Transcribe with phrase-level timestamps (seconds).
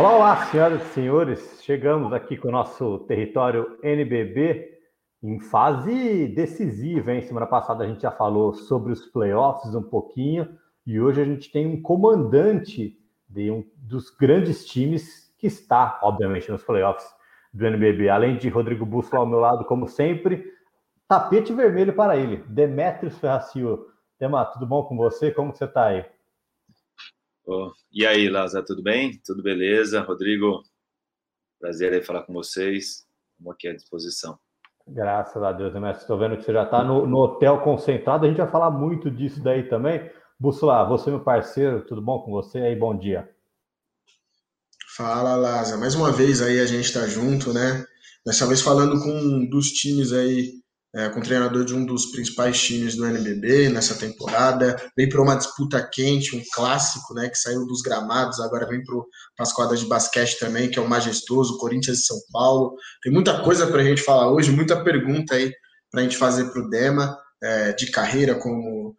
[0.00, 1.60] Olá, olá, senhoras e senhores.
[1.62, 4.78] Chegamos aqui com o nosso território NBB
[5.22, 7.20] em fase decisiva, hein?
[7.20, 11.52] Semana passada a gente já falou sobre os playoffs um pouquinho e hoje a gente
[11.52, 12.98] tem um comandante
[13.28, 17.06] de um dos grandes times que está, obviamente, nos playoffs
[17.52, 18.08] do NBB.
[18.08, 20.50] Além de Rodrigo Bússola ao meu lado, como sempre,
[21.06, 23.84] tapete vermelho para ele, Demetrios Ferracio.
[24.18, 25.30] Dema, tudo bom com você?
[25.30, 26.06] Como você está aí?
[27.52, 29.20] Oh, e aí, Lázaro, tudo bem?
[29.26, 30.02] Tudo beleza?
[30.02, 30.62] Rodrigo,
[31.58, 33.04] prazer aí falar com vocês.
[33.32, 34.38] Estamos aqui à disposição.
[34.86, 36.02] Graças a Deus, Demetrios.
[36.02, 38.24] Estou vendo que você já está no, no, hotel concentrado.
[38.24, 40.08] A gente vai falar muito disso daí também.
[40.38, 42.60] Bússola, você, meu parceiro, tudo bom com você?
[42.60, 43.28] aí, bom dia.
[44.96, 45.80] Fala, Lázaro.
[45.80, 47.84] Mais uma vez aí a gente está junto, né?
[48.24, 50.52] Dessa vez falando com um dos times aí
[50.94, 55.22] é, com o treinador de um dos principais times do NBB nessa temporada, vem para
[55.22, 58.96] uma disputa quente, um clássico, né, que saiu dos gramados, agora vem para
[59.38, 62.74] as quadras de basquete também, que é o majestoso, Corinthians de São Paulo.
[63.02, 65.52] Tem muita coisa para a gente falar hoje, muita pergunta aí
[65.90, 68.96] para a gente fazer para o Dema, é, de carreira, como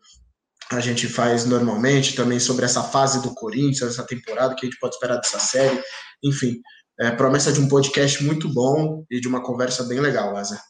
[0.72, 4.80] a gente faz normalmente, também sobre essa fase do Corinthians, essa temporada, que a gente
[4.80, 5.82] pode esperar dessa série,
[6.24, 6.62] enfim.
[7.00, 10.62] É, promessa de um podcast muito bom e de uma conversa bem legal, Lázaro.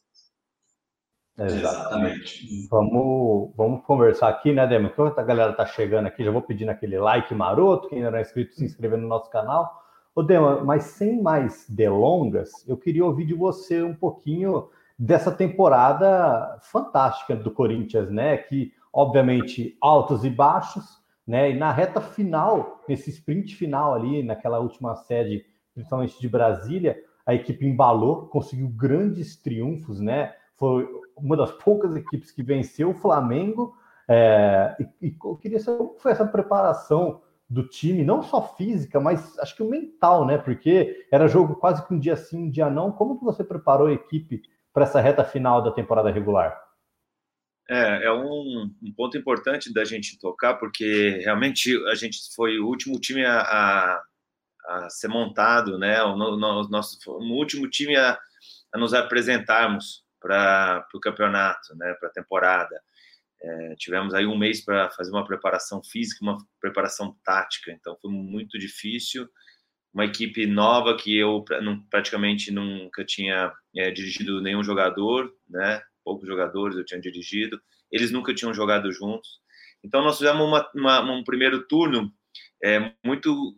[1.46, 2.68] Exatamente.
[2.70, 4.90] Vamos, vamos conversar aqui, né, Dema?
[4.90, 8.22] Enquanto a galera tá chegando aqui, já vou pedindo aquele like maroto, quem não é
[8.22, 9.82] inscrito, se inscrever no nosso canal.
[10.14, 16.60] Ô, Dema, mas sem mais delongas, eu queria ouvir de você um pouquinho dessa temporada
[16.62, 18.38] fantástica do Corinthians, né?
[18.38, 21.52] Que, obviamente, altos e baixos, né?
[21.52, 27.34] E na reta final, nesse sprint final ali, naquela última sede, principalmente de Brasília, a
[27.34, 30.34] equipe embalou, conseguiu grandes triunfos, né?
[30.56, 30.88] Foi
[31.22, 33.76] uma das poucas equipes que venceu o Flamengo.
[34.10, 39.00] É, e, e, eu queria saber como foi essa preparação do time, não só física,
[39.00, 40.38] mas acho que o mental, né?
[40.38, 42.92] Porque era jogo quase que um dia sim, um dia não.
[42.92, 44.42] Como que você preparou a equipe
[44.74, 46.58] para essa reta final da temporada regular?
[47.70, 52.68] É, é um, um, ponto importante da gente tocar, porque realmente a gente foi o
[52.68, 54.04] último time a, a,
[54.68, 56.02] a ser montado, né?
[56.04, 58.18] O, no, no, nosso o último time a,
[58.74, 62.82] a nos apresentarmos para o campeonato, né, para a temporada.
[63.44, 68.12] É, tivemos aí um mês para fazer uma preparação física, uma preparação tática, então foi
[68.12, 69.28] muito difícil.
[69.94, 71.44] Uma equipe nova que eu
[71.90, 75.82] praticamente nunca tinha é, dirigido nenhum jogador, né?
[76.04, 77.62] Poucos jogadores eu tinha dirigido,
[77.92, 79.42] eles nunca tinham jogado juntos.
[79.84, 82.14] Então nós fizemos uma, uma, um primeiro turno
[82.64, 83.58] é, muito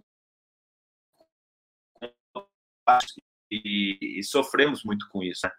[3.51, 5.41] e, e, sofremos muito com isso.
[5.45, 5.51] Né?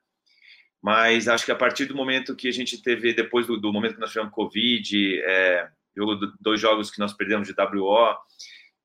[0.85, 3.95] Mas acho que a partir do momento que a gente teve, depois do, do momento
[3.95, 8.15] que nós tivemos Covid, é, jogo, dois jogos que nós perdemos de WO,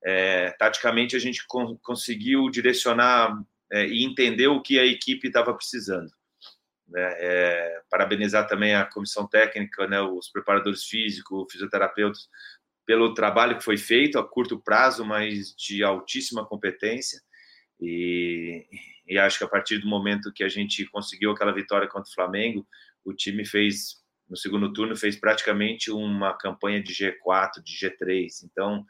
[0.02, 3.38] é, taticamente a gente con conseguiu direcionar
[3.70, 6.10] é, e entender o que a equipe estava precisando.
[6.88, 7.16] Né?
[7.18, 12.30] É, parabenizar também a comissão técnica, né, os preparadores físicos, fisioterapeutas,
[12.86, 17.20] pelo trabalho que foi feito a curto prazo, mas de altíssima competência.
[17.80, 18.66] E,
[19.06, 22.14] e acho que a partir do momento que a gente conseguiu aquela vitória contra o
[22.14, 22.66] Flamengo,
[23.04, 23.96] o time fez,
[24.28, 28.28] no segundo turno, fez praticamente uma campanha de G4, de G3.
[28.44, 28.84] Então,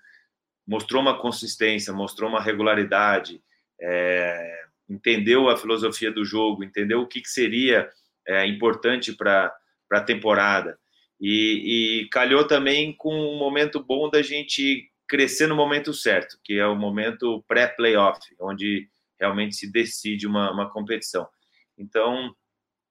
[0.67, 3.43] mostrou uma consistência, mostrou uma regularidade,
[3.81, 7.89] é, entendeu a filosofia do jogo, entendeu o que, que seria
[8.27, 9.55] é, importante para
[9.93, 10.79] a temporada.
[11.21, 16.57] E, e calhou também com um momento bom da gente crescer no momento certo, que
[16.57, 18.89] é o momento pré-playoff, onde
[19.19, 21.29] realmente se decide uma, uma competição.
[21.77, 22.33] Então,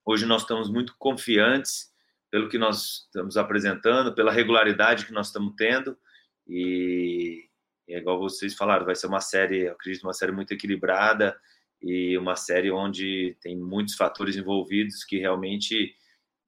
[0.06, 1.90] hoje nós estamos muito confiantes
[2.30, 5.98] pelo que nós estamos apresentando, pela regularidade que nós estamos tendo
[6.46, 7.48] e,
[7.88, 11.40] é igual vocês falaram, vai ser uma série, eu acredito, uma série muito equilibrada
[11.82, 15.96] e uma série onde tem muitos fatores envolvidos que realmente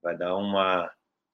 [0.03, 0.91] vai dar uma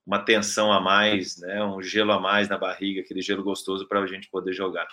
[0.08, 4.00] uma tensão a mais, né, um gelo a mais na barriga, aquele gelo gostoso para
[4.00, 4.88] a gente poder jogar.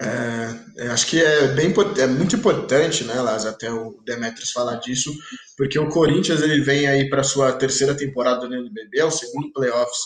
[0.00, 5.12] É, acho que é bem é muito importante, né, Laz, até o Demetrius falar disso,
[5.56, 9.52] porque o Corinthians ele vem aí para sua terceira temporada no NBB, é o segundo
[9.52, 9.98] playoffs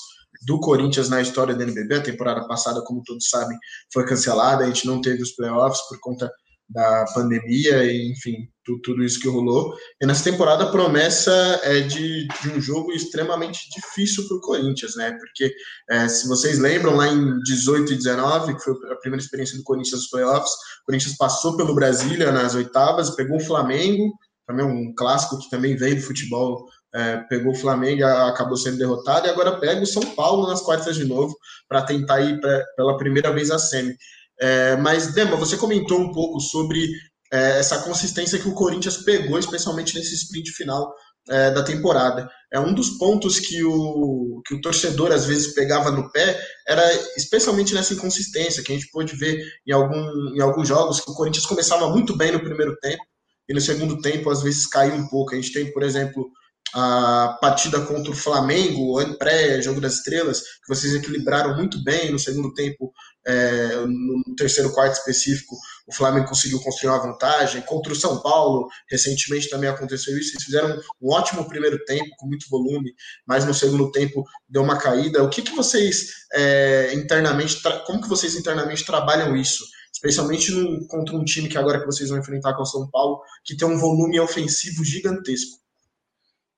[0.47, 1.97] do Corinthians na história do NBB.
[1.97, 3.59] A temporada passada, como todos sabem,
[3.93, 6.31] foi cancelada, a gente não teve os playoffs por conta
[6.69, 9.75] da pandemia e, enfim, tudo, tudo isso que rolou.
[10.01, 11.33] E nessa temporada a promessa
[11.63, 15.13] é de, de um jogo extremamente difícil para o Corinthians, né?
[15.13, 15.51] Porque
[15.89, 19.65] é, se vocês lembram, lá em 18 e 19, que foi a primeira experiência do
[19.65, 24.13] Corinthians nos playoffs, o Corinthians passou pelo Brasília nas oitavas, pegou o Flamengo,
[24.47, 29.27] também um clássico que também veio do futebol é, pegou o Flamengo, acabou sendo derrotado,
[29.27, 31.37] e agora pega o São Paulo nas quartas de novo
[31.69, 33.95] para tentar ir pra, pela primeira vez a semi.
[34.41, 36.89] É, mas, Dema, você comentou um pouco sobre
[37.33, 40.93] é, essa consistência que o Corinthians pegou, especialmente nesse sprint final
[41.29, 42.29] é, da temporada.
[42.53, 46.83] É um dos pontos que o, que o torcedor às vezes pegava no pé, era
[47.17, 51.15] especialmente nessa inconsistência, que a gente pôde ver em, algum, em alguns jogos, que o
[51.15, 53.03] Corinthians começava muito bem no primeiro tempo,
[53.49, 55.33] e no segundo tempo às vezes caiu um pouco.
[55.33, 56.31] A gente tem, por exemplo,
[56.75, 62.53] a partida contra o Flamengo, pré-jogo das estrelas, que vocês equilibraram muito bem no segundo
[62.53, 62.93] tempo,
[63.27, 65.57] é, no terceiro quarto específico,
[65.87, 67.63] o Flamengo conseguiu construir uma vantagem.
[67.63, 70.33] Contra o São Paulo, recentemente também aconteceu isso.
[70.33, 72.95] Eles fizeram um ótimo primeiro tempo, com muito volume,
[73.27, 75.23] mas no segundo tempo deu uma caída.
[75.23, 79.65] O que, que vocês é, internamente, como que vocês internamente trabalham isso?
[79.93, 83.21] Especialmente no, contra um time que agora que vocês vão enfrentar com o São Paulo,
[83.45, 85.59] que tem um volume ofensivo gigantesco.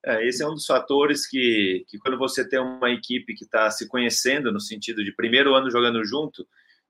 [0.03, 3.69] É, esse é um dos fatores que, que quando você tem uma equipe que está
[3.69, 6.47] se conhecendo, no sentido de primeiro ano jogando junto,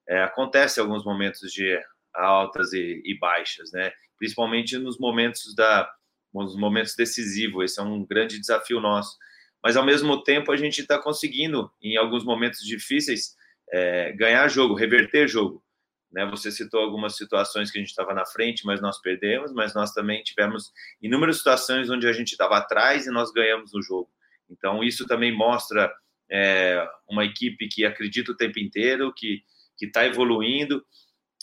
[0.07, 1.77] é, acontece alguns momentos de
[2.13, 3.91] altas e, e, baixas, né?
[4.17, 5.89] Principalmente nos momentos da,
[6.33, 7.65] nos momentos decisivos.
[7.65, 9.17] Esse é um grande desafio nosso.
[9.63, 13.35] Mas ao mesmo tempo a gente está conseguindo, em alguns momentos difíceis,
[13.71, 15.63] é, ganhar jogo, reverter jogo.
[16.11, 16.25] Né?
[16.25, 19.93] Você citou algumas situações que a gente estava na frente, mas nós perdemos, mas nós
[19.93, 20.71] também tivemos
[21.01, 24.09] inúmeras situações onde a gente estava atrás e nós ganhamos no jogo.
[24.49, 25.91] Então, isso também mostra
[26.29, 29.43] é, uma equipe que acredita o tempo inteiro, que
[29.81, 30.85] está evoluindo,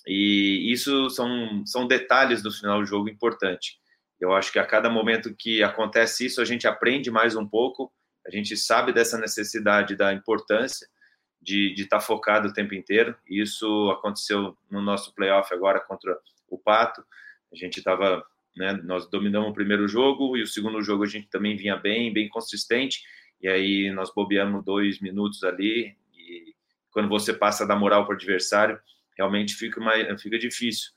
[0.07, 3.79] e isso são, são detalhes do final do jogo importante.
[4.21, 7.93] Eu acho que a cada momento que acontece isso, a gente aprende mais um pouco,
[8.27, 10.89] a gente sabe dessa necessidade, da importância,
[11.49, 13.17] de estar tá focado o tempo inteiro.
[13.29, 16.19] Isso aconteceu no nosso playoff agora contra
[16.49, 17.03] o Pato.
[17.53, 18.25] A gente estava,
[18.57, 22.13] né, nós dominamos o primeiro jogo e o segundo jogo a gente também vinha bem,
[22.13, 23.03] bem consistente.
[23.41, 26.55] E aí nós bobeamos dois minutos ali e
[26.91, 28.79] quando você passa da moral para o adversário,
[29.17, 30.91] realmente fica, mais, fica difícil.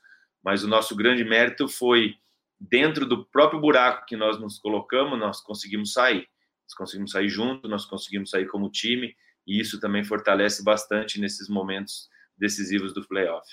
[0.44, 2.16] Mas o nosso grande mérito foi
[2.60, 6.28] dentro do próprio buraco que nós nos colocamos, nós conseguimos sair.
[6.64, 9.14] Nós conseguimos sair junto, nós conseguimos sair como time
[9.46, 13.46] e isso também fortalece bastante nesses momentos decisivos do playoff.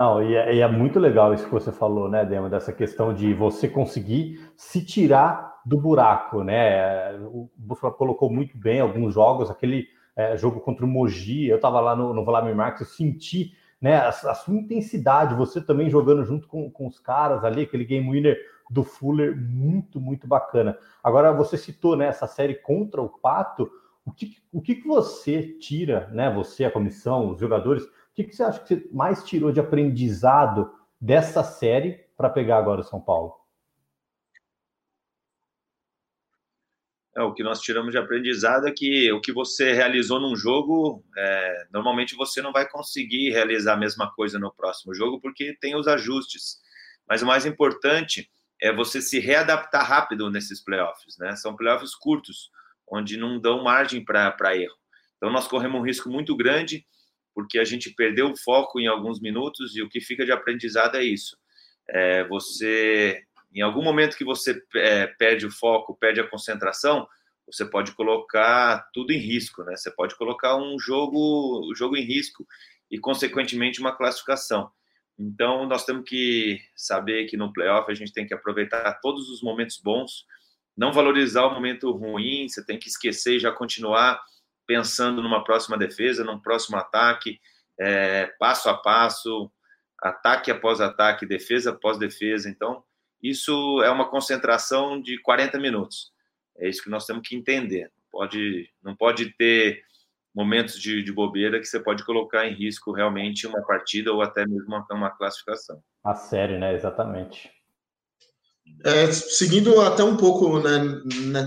[0.00, 3.12] Não, e é, e é, muito legal isso que você falou, né, Dema, dessa questão
[3.12, 7.14] de você conseguir se tirar do buraco, né?
[7.18, 11.80] O Buffalo colocou muito bem alguns jogos, aquele é, jogo contra o Mogi, eu estava
[11.80, 16.24] lá no, no Vladimir Marques, eu senti né, a, a, sua intensidade, você também jogando
[16.24, 18.36] junto com, com os caras ali, aquele game winner
[18.70, 20.76] do Fuller, muito, muito bacana.
[21.02, 23.70] Agora, você citou né, essa série contra o Pato,
[24.08, 26.32] o que, o que, você tira, né?
[26.34, 29.60] Você, a comissão, os jogadores, o que, que você acha que você mais tirou de
[29.60, 33.34] aprendizado dessa série para pegar agora o São Paulo?
[37.14, 41.04] É, o que nós tiramos de aprendizado é que o que você realizou num jogo,
[41.16, 45.76] é, normalmente você não vai conseguir realizar a mesma coisa no próximo jogo, porque tem
[45.76, 46.58] os ajustes.
[47.06, 48.30] Mas o mais importante
[48.60, 51.36] é você se readaptar rápido nesses playoffs, né?
[51.36, 52.50] São playoffs curtos
[52.90, 54.76] onde não dão margem para erro.
[55.16, 56.86] Então, nós corremos um risco muito grande,
[57.34, 60.96] porque a gente perdeu o foco em alguns minutos, e o que fica de aprendizado
[60.96, 61.36] é isso.
[61.88, 63.22] É, você,
[63.54, 67.06] em algum momento que você é, perde o foco, perde a concentração,
[67.46, 69.74] você pode colocar tudo em risco, né?
[69.74, 72.46] Você pode colocar um jogo, um jogo em risco
[72.90, 74.70] e, consequentemente, uma classificação.
[75.18, 79.42] Então, nós temos que saber que no playoff a gente tem que aproveitar todos os
[79.42, 80.26] momentos bons,
[80.78, 84.22] não valorizar o momento ruim, você tem que esquecer e já continuar
[84.64, 87.40] pensando numa próxima defesa, num próximo ataque,
[87.80, 89.50] é, passo a passo,
[90.00, 92.48] ataque após ataque, defesa após defesa.
[92.48, 92.84] Então,
[93.20, 96.12] isso é uma concentração de 40 minutos.
[96.56, 97.90] É isso que nós temos que entender.
[98.08, 99.82] Pode, não pode ter
[100.32, 104.46] momentos de, de bobeira que você pode colocar em risco realmente uma partida ou até
[104.46, 105.82] mesmo uma, uma classificação.
[106.04, 106.72] A série, né?
[106.72, 107.50] Exatamente.
[108.84, 110.80] É, seguindo até um pouco né,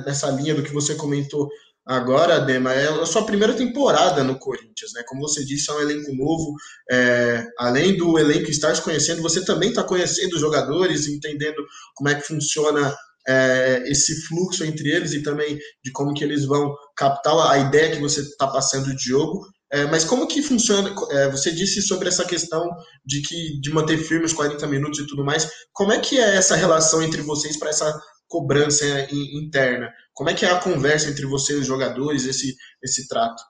[0.06, 1.50] nessa linha do que você comentou
[1.86, 5.04] agora, Dema, é a sua primeira temporada no Corinthians, né?
[5.08, 6.54] Como você disse, é um elenco novo.
[6.90, 12.10] É, além do elenco estar se conhecendo, você também está conhecendo os jogadores, entendendo como
[12.10, 12.96] é que funciona
[13.28, 17.92] é, esse fluxo entre eles e também de como que eles vão captar a ideia
[17.92, 19.42] que você está passando de jogo.
[19.72, 20.94] É, mas como que funciona?
[21.12, 22.70] É, você disse sobre essa questão
[23.06, 25.50] de que de manter firme os 40 minutos e tudo mais.
[25.72, 29.94] Como é que é essa relação entre vocês para essa cobrança interna?
[30.14, 33.42] Como é que é a conversa entre vocês, os jogadores, esse, esse trato?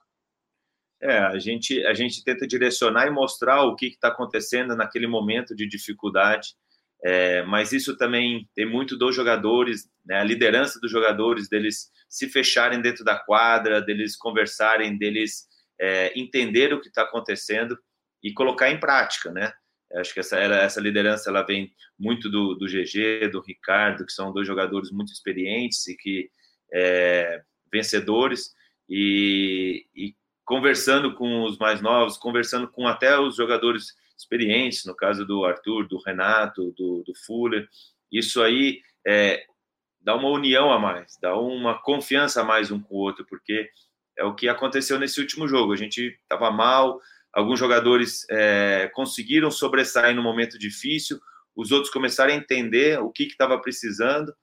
[1.02, 5.56] É, a gente, a gente tenta direcionar e mostrar o que está acontecendo naquele momento
[5.56, 6.50] de dificuldade.
[7.04, 12.28] É, mas isso também tem muito dos jogadores, né, a liderança dos jogadores, deles se
[12.28, 15.48] fecharem dentro da quadra, deles conversarem, deles
[15.82, 17.76] é, entender o que está acontecendo.
[18.22, 19.52] e colocar em prática, né?
[19.94, 24.32] Acho que essa, essa liderança ela vem muito do, do GG, do Ricardo, que são
[24.32, 26.30] dois jogadores muito experientes e que
[26.72, 28.54] é, vencedores
[28.88, 35.26] e, e, conversando com os mais novos, conversando com até os jogadores experientes, no caso
[35.26, 37.68] do Arthur, do Renato, do, do Fuller,
[38.10, 39.44] isso aí é,
[40.00, 43.68] dá uma união a mais, dá uma confiança a mais um com o outro, porque
[44.16, 45.72] é o que aconteceu nesse último jogo.
[45.72, 47.00] A gente estava mal,
[47.32, 51.20] alguns jogadores é, conseguiram sobressair no momento difícil,
[51.54, 54.34] os outros começaram a entender o que estava precisando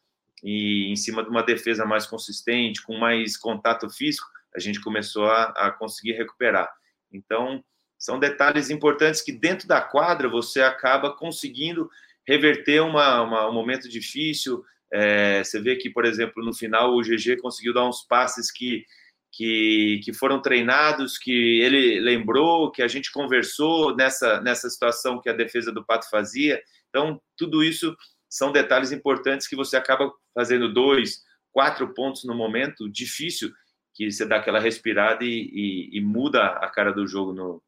[0.43, 5.25] e em cima de uma defesa mais consistente, com mais contato físico, a gente começou
[5.25, 6.69] a, a conseguir recuperar.
[7.11, 7.63] Então,
[7.97, 11.89] são detalhes importantes que dentro da quadra você acaba conseguindo
[12.25, 14.63] reverter uma, uma um momento difícil.
[14.91, 18.85] É, você vê que, por exemplo, no final o GG conseguiu dar uns passes que
[19.31, 25.29] que, que foram treinados, que ele lembrou, que a gente conversou nessa, nessa situação que
[25.29, 26.61] a defesa do Pato fazia.
[26.89, 27.95] Então, tudo isso
[28.29, 33.51] são detalhes importantes que você acaba fazendo dois, quatro pontos no momento difícil,
[33.93, 37.61] que você dá aquela respirada e, e, e muda a cara do jogo no,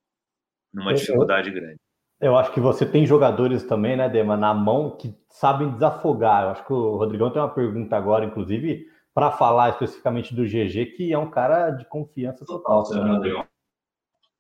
[0.74, 1.78] numa dificuldade grande.
[2.20, 6.44] Eu acho que você tem jogadores também, né, Dema, na mão que sabem desafogar.
[6.44, 10.94] Eu acho que o Rodrigão tem uma pergunta agora, inclusive, para falar especificamente do GG,
[10.96, 12.90] que é um cara de confiança total.
[12.90, 13.46] Né?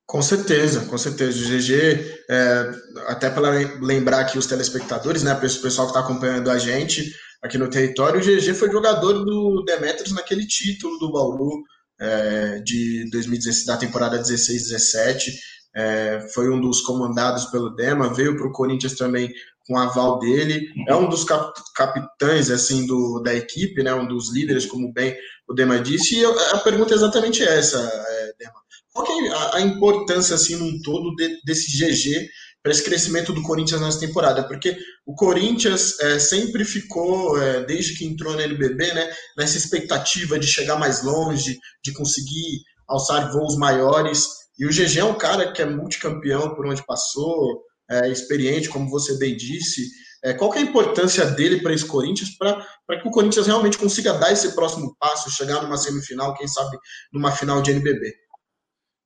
[0.06, 1.40] Com certeza, com certeza.
[1.40, 2.72] O GG, é,
[3.08, 3.50] até para
[3.80, 8.20] lembrar aqui os telespectadores, né, o pessoal que está acompanhando a gente aqui no território,
[8.20, 11.64] o GG foi jogador do Demetrius naquele título do Bauru
[12.00, 15.32] é, de 2016, da temporada 16-17.
[15.74, 19.32] É, foi um dos comandados pelo Dema, veio para o Corinthians também
[19.72, 24.34] com aval dele, é um dos cap capitães assim do, da equipe, né, um dos
[24.34, 25.16] líderes, como bem
[25.48, 28.60] o Dema disse, e eu, a pergunta é exatamente essa, é, Dema.
[28.92, 32.28] Qual é a, a, importância assim num todo de, desse GG
[32.62, 34.44] para esse crescimento do Corinthians nessa temporada?
[34.44, 40.38] Porque o Corinthians é, sempre ficou, é, desde que entrou na NBB, né, nessa expectativa
[40.38, 44.28] de chegar mais longe, de conseguir alçar voos maiores,
[44.60, 48.90] e o GG é um cara que é multicampeão por onde passou, é, experiente, como
[48.90, 49.90] você bem disse.
[50.24, 54.14] É, qual é a importância dele para esse Corinthians, para que o Corinthians realmente consiga
[54.14, 56.78] dar esse próximo passo, chegar numa semifinal, quem sabe
[57.12, 58.16] numa final de NBB?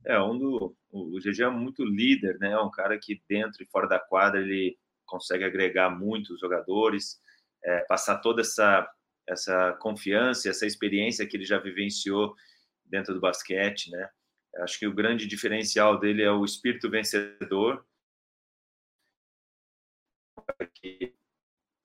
[0.06, 2.52] É, um do, o GG é muito líder, né?
[2.52, 7.18] É um cara que dentro e fora da quadra ele consegue agregar muitos jogadores,
[7.64, 8.88] é, passar toda essa,
[9.28, 12.36] essa confiança, essa experiência que ele já vivenciou
[12.86, 14.10] dentro do basquete, né?
[14.58, 17.84] Acho que o grande diferencial dele é o espírito vencedor,
[20.74, 21.14] que,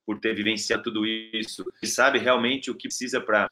[0.06, 3.50] por ter vivenciado tudo isso, e sabe realmente o que precisa para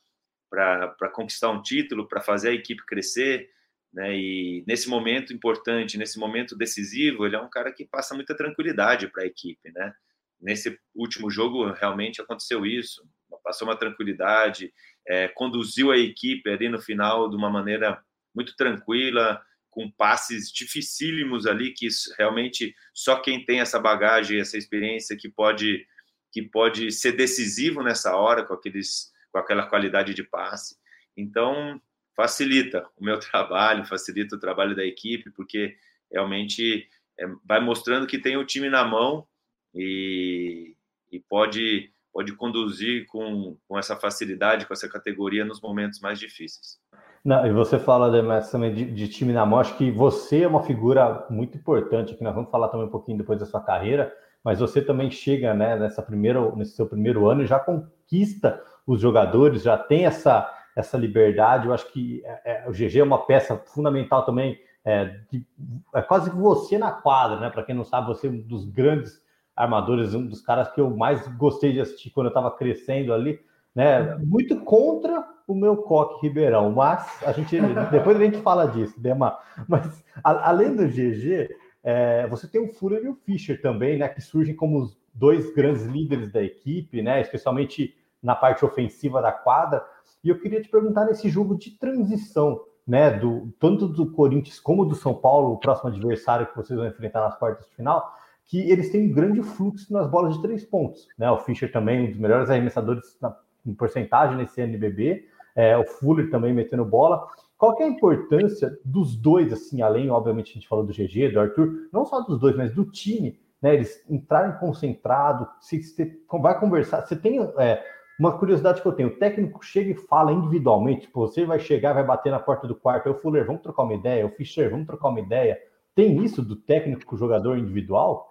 [1.12, 3.50] conquistar um título, para fazer a equipe crescer,
[3.92, 4.16] né?
[4.16, 9.08] E nesse momento importante, nesse momento decisivo, ele é um cara que passa muita tranquilidade
[9.08, 9.92] para a equipe, né?
[10.40, 13.02] Nesse último jogo realmente aconteceu isso,
[13.42, 14.72] passou uma tranquilidade,
[15.06, 18.00] é, conduziu a equipe ali no final de uma maneira
[18.34, 25.16] muito tranquila, com passes dificílimos ali que realmente só quem tem essa bagagem, essa experiência
[25.16, 25.86] que pode
[26.30, 30.76] que pode ser decisivo nessa hora com aqueles com aquela qualidade de passe.
[31.16, 31.80] Então,
[32.14, 35.76] facilita o meu trabalho, facilita o trabalho da equipe, porque
[36.10, 39.26] realmente é, vai mostrando que tem o time na mão
[39.74, 40.74] e,
[41.10, 46.80] e pode pode conduzir com, com essa facilidade, com essa categoria nos momentos mais difíceis.
[47.28, 48.10] Não, e você fala
[48.50, 52.24] também de, de, time na mão, acho que você é uma figura muito importante, que
[52.24, 54.10] nós vamos falar também um pouquinho depois da sua carreira,
[54.42, 58.98] mas você também chega né, nessa primeira, nesse seu primeiro ano e já conquista os
[58.98, 61.66] jogadores, já tem essa, essa liberdade.
[61.66, 65.46] Eu acho que é, é, o GG é uma peça fundamental também, é, de,
[65.94, 67.50] é quase você na quadra, né?
[67.50, 69.20] Para quem não sabe, você é um dos grandes
[69.54, 73.38] armadores, um dos caras que eu mais gostei de assistir quando eu estava crescendo ali,
[73.78, 74.16] né?
[74.24, 77.56] Muito contra o meu coque Ribeirão, mas a gente
[77.92, 79.38] depois a gente fala disso, Dema.
[79.68, 81.48] Mas a, além do GG,
[81.84, 84.08] é, você tem o Fuller e o Fischer também, né?
[84.08, 87.20] Que surgem como os dois grandes líderes da equipe, né?
[87.20, 89.84] Especialmente na parte ofensiva da quadra.
[90.24, 93.12] E eu queria te perguntar nesse jogo de transição, né?
[93.12, 97.20] Do tanto do Corinthians como do São Paulo, o próximo adversário que vocês vão enfrentar
[97.20, 98.12] nas quartas de final,
[98.44, 101.30] que eles têm um grande fluxo nas bolas de três pontos, né?
[101.30, 103.36] O Fischer também um dos melhores arremessadores na,
[103.66, 105.26] em porcentagem nesse NBB
[105.58, 107.26] é, o Fuller também metendo bola.
[107.56, 111.40] Qual é a importância dos dois, assim, além, obviamente, a gente falou do GG, do
[111.40, 113.74] Arthur, não só dos dois, mas do time, né?
[113.74, 117.84] Eles entrarem concentrado, se você vai conversar, você tem é,
[118.20, 121.92] uma curiosidade que eu tenho, o técnico chega e fala individualmente, tipo, você vai chegar,
[121.92, 124.86] vai bater na porta do quarto, o Fuller, vamos trocar uma ideia, o Fischer, vamos
[124.86, 125.60] trocar uma ideia.
[125.92, 128.28] tem isso do técnico com o jogador individual?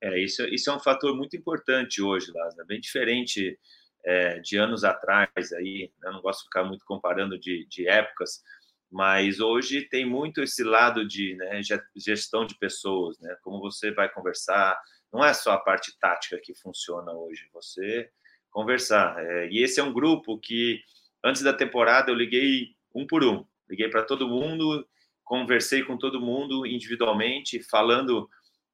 [0.00, 3.58] É, isso, isso é um fator muito importante hoje, Lázaro, bem diferente
[4.04, 6.10] é, de anos atrás aí, né?
[6.10, 8.42] não gosto de ficar muito comparando de, de épocas,
[8.90, 11.60] mas hoje tem muito esse lado de né,
[11.94, 13.36] gestão de pessoas, né?
[13.42, 14.76] Como você vai conversar,
[15.12, 18.10] não é só a parte tática que funciona hoje, você
[18.50, 19.16] conversar.
[19.18, 20.82] É, e esse é um grupo que
[21.24, 24.84] antes da temporada eu liguei um por um, liguei para todo mundo,
[25.22, 28.28] conversei com todo mundo individualmente, falando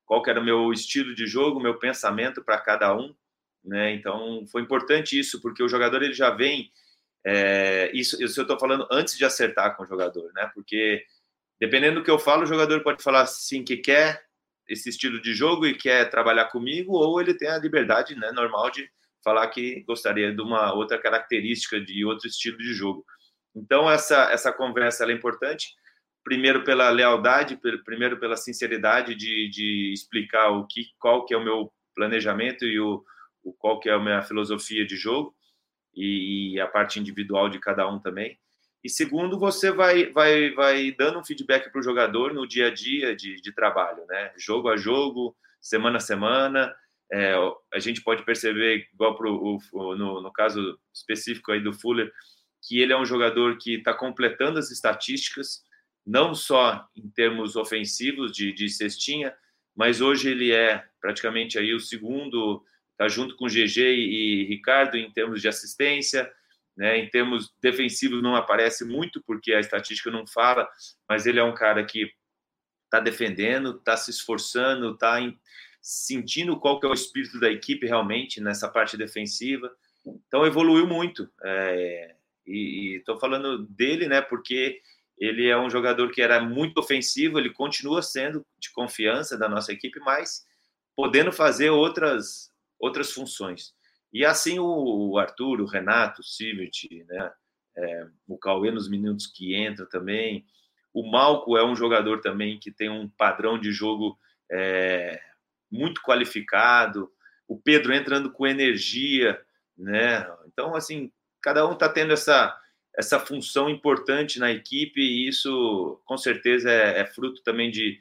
[0.07, 3.15] qual era o meu estilo de jogo, meu pensamento para cada um,
[3.67, 3.93] né?
[3.93, 6.71] Então foi importante isso porque o jogador ele já vem
[7.27, 10.49] é, isso, isso eu estou falando antes de acertar com o jogador, né?
[10.55, 11.05] Porque
[11.61, 14.25] dependendo do que eu falo, o jogador pode falar assim que quer
[14.69, 18.71] esse estilo de jogo e quer trabalhar comigo, ou ele tem a liberdade, né, normal
[18.71, 18.89] de
[19.25, 23.05] falar que gostaria de uma outra característica de outro estilo de jogo.
[23.55, 25.75] Então essa essa conversa é importante,
[26.23, 31.45] primeiro pela lealdade, primeiro pela sinceridade de, de explicar o que qual que é o
[31.45, 33.05] meu planejamento e o,
[33.47, 35.35] o qual que é a minha filosofia de jogo
[35.95, 38.39] e, e a parte individual de cada um também.
[38.83, 42.75] E segundo, você vai, vai, vai dando um feedback para o jogador no dia a
[42.75, 44.33] dia de, de trabalho, né?
[44.37, 46.75] Jogo a jogo, semana a semana.
[47.13, 47.35] É,
[47.73, 52.13] a gente pode perceber, igual pro, o, no, no caso específico aí do Fuller,
[52.63, 55.65] que ele é um jogador que está completando as estatísticas,
[56.05, 59.35] não só em termos ofensivos de, de cestinha,
[59.75, 62.65] mas hoje ele é praticamente aí o segundo
[62.97, 66.31] está junto com GG e, Ricardo em termos de assistência,
[66.77, 66.99] né?
[66.99, 70.69] Em termos defensivos não aparece muito porque a estatística não fala,
[71.09, 72.11] mas ele é um cara que
[72.85, 75.19] está defendendo, está se esforçando, está
[75.81, 79.71] sentindo qual que é o espírito da equipe realmente nessa parte defensiva.
[80.05, 81.31] Então evoluiu muito.
[81.45, 82.15] É,
[82.47, 84.21] e estou falando dele, né?
[84.21, 84.81] Porque
[85.19, 89.73] ele é um jogador que era muito ofensivo, ele continua sendo de confiança da nossa
[89.73, 90.45] equipe, mas
[90.95, 93.75] podendo fazer outras outras funções.
[94.13, 97.33] E assim o Arthur, o Renato, o Sivert, né?
[97.79, 100.47] É, o Cauê nos minutos que entra também.
[100.95, 104.19] O Malco é um jogador também que tem um padrão de jogo
[104.51, 105.21] é,
[105.71, 107.11] muito qualificado.
[107.47, 109.39] O Pedro entrando com energia,
[109.77, 110.27] né?
[110.47, 111.13] Então, assim,
[111.43, 112.59] cada um está tendo essa,
[112.97, 118.01] essa função importante na equipe e isso, com certeza, é, é fruto também de,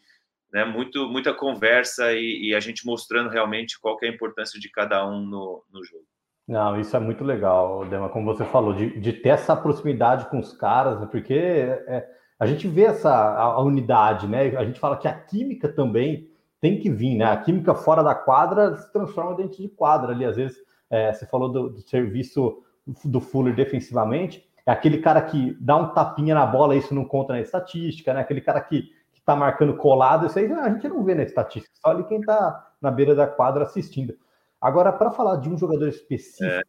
[0.56, 4.72] né, muito, muita conversa e, e, a gente mostrando realmente qual é a importância de
[4.72, 6.06] cada um no, no jogo.
[6.48, 10.40] Não, isso é muito legal, Dema, como você falou, de, de ter essa proximidade com
[10.40, 12.08] os caras, né, porque é,
[12.40, 14.56] a gente vê essa a, a, unidade, né?
[14.56, 16.30] A gente fala que a química também
[16.62, 17.26] tem que vir, né?
[17.26, 20.24] A química fora da quadra se transforma dentro de quadra ali.
[20.24, 20.58] Às vezes,
[20.90, 22.64] é, você falou do, do serviço
[23.04, 27.34] do Fuller defensivamente, é aquele cara que dá um tapinha na bola, isso não conta
[27.34, 28.22] na estatística, né?
[28.22, 28.90] Aquele cara que
[29.26, 32.72] está marcando colado, isso aí a gente não vê na estatística, só ali quem está
[32.80, 34.16] na beira da quadra assistindo.
[34.62, 36.46] Agora, para falar de um jogador específico.
[36.46, 36.62] É.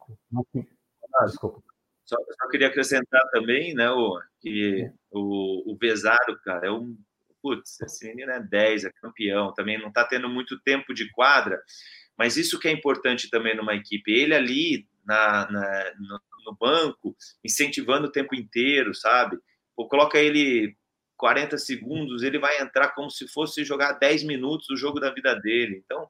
[1.19, 1.61] Ah, desculpa.
[2.03, 6.97] Só, só, queria acrescentar também, né, o, que o, o Vesaro, cara, é um.
[7.41, 11.61] Putz, esse menino é 10, é campeão, também não está tendo muito tempo de quadra,
[12.17, 14.11] mas isso que é importante também numa equipe.
[14.11, 19.37] Ele ali na, na no, no, banco, incentivando o tempo inteiro, sabe?
[19.75, 20.75] Ou coloca ele
[21.17, 25.35] 40 segundos, ele vai entrar como se fosse jogar 10 minutos do jogo da vida
[25.35, 25.81] dele.
[25.83, 26.07] Então,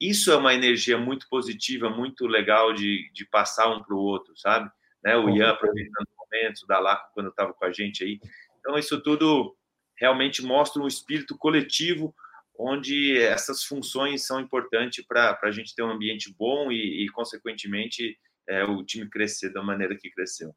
[0.00, 4.36] isso é uma energia muito positiva, muito legal de, de passar um para o outro,
[4.36, 4.70] sabe?
[5.04, 5.16] Né?
[5.16, 8.18] O Ian aproveitando momentos, o Dalaco quando estava com a gente aí.
[8.58, 9.56] Então, isso tudo
[9.98, 12.14] realmente mostra um espírito coletivo
[12.58, 18.18] onde essas funções são importantes para a gente ter um ambiente bom e, e consequentemente,
[18.46, 20.54] é, o time crescer da maneira que cresceu.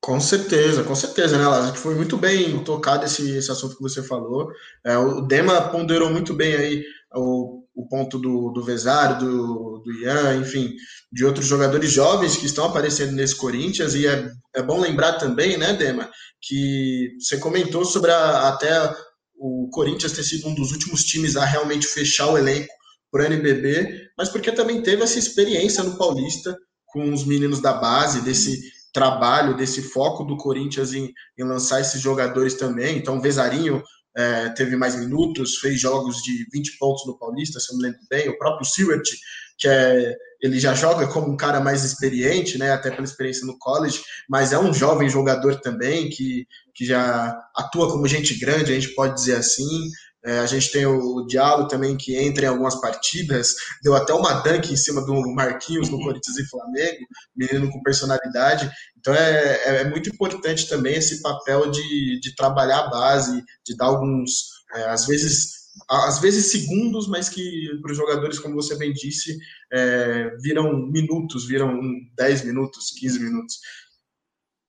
[0.00, 1.76] Com certeza, com certeza, né, Lázaro?
[1.76, 4.50] Foi muito bem tocado esse, esse assunto que você falou.
[4.84, 6.84] É, o Dema ponderou muito bem aí
[7.14, 10.72] o, o ponto do, do Vesário, do, do Ian, enfim,
[11.12, 13.94] de outros jogadores jovens que estão aparecendo nesse Corinthians.
[13.94, 16.08] E é, é bom lembrar também, né, Dema,
[16.40, 18.94] que você comentou sobre a, até
[19.36, 22.72] o Corinthians ter sido um dos últimos times a realmente fechar o elenco
[23.10, 26.56] para o NBB, mas porque também teve essa experiência no Paulista
[26.86, 28.60] com os meninos da base, desse
[28.98, 32.98] trabalho, desse foco do Corinthians em, em lançar esses jogadores também.
[32.98, 33.80] Então, o Vezarinho
[34.16, 38.00] é, teve mais minutos, fez jogos de 20 pontos no Paulista, se eu me lembro
[38.10, 38.28] bem.
[38.28, 39.08] O próprio Seward,
[39.56, 43.56] que é, ele já joga como um cara mais experiente, né, até pela experiência no
[43.58, 48.74] college, mas é um jovem jogador também que, que já atua como gente grande, a
[48.74, 49.88] gente pode dizer assim.
[50.24, 54.40] É, a gente tem o Diallo também que entra em algumas partidas, deu até uma
[54.40, 58.68] dunk em cima do Marquinhos no Corinthians e Flamengo, menino com personalidade.
[58.98, 63.76] Então é, é, é muito importante também esse papel de, de trabalhar a base, de
[63.76, 68.76] dar alguns é, às vezes às vezes segundos, mas que para os jogadores, como você
[68.76, 69.38] bem disse,
[69.72, 71.80] é, viram minutos, viram
[72.16, 73.58] 10 minutos, 15 minutos.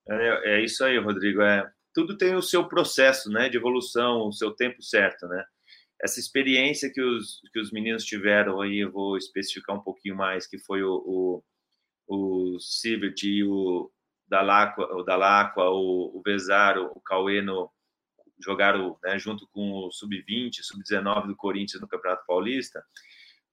[0.08, 1.42] É, é, isso aí, Rodrigo.
[1.42, 5.28] É, tudo tem o seu processo né, de evolução, o seu tempo certo.
[5.28, 5.44] Né?
[6.02, 10.48] Essa experiência que os, que os meninos tiveram aí, eu vou especificar um pouquinho mais,
[10.48, 11.44] que foi o,
[12.08, 13.92] o, o Sibert e o
[14.28, 17.72] Dalacqua, o, Dalacqua, o, o Vezaro, o Cauê no,
[18.44, 22.84] jogaram né, junto com o Sub-20, Sub-19 do Corinthians no Campeonato Paulista,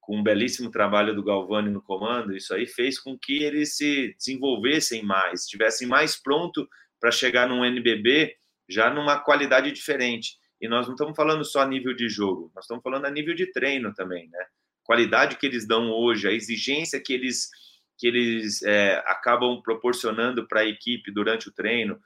[0.01, 4.15] com um belíssimo trabalho do Galvani no comando, isso aí fez com que eles se
[4.17, 6.69] desenvolvessem mais, estivessem mais pronto
[7.01, 8.37] para chegar num NBB
[8.69, 10.37] já numa qualidade diferente.
[10.61, 13.35] E nós não estamos falando só a nível de jogo, nós estamos falando a nível
[13.35, 14.47] de treino também, né?
[14.83, 17.51] Qualidade que eles dão hoje, a exigência que eles
[17.99, 21.99] que eles é, acabam proporcionando para a equipe durante o treino,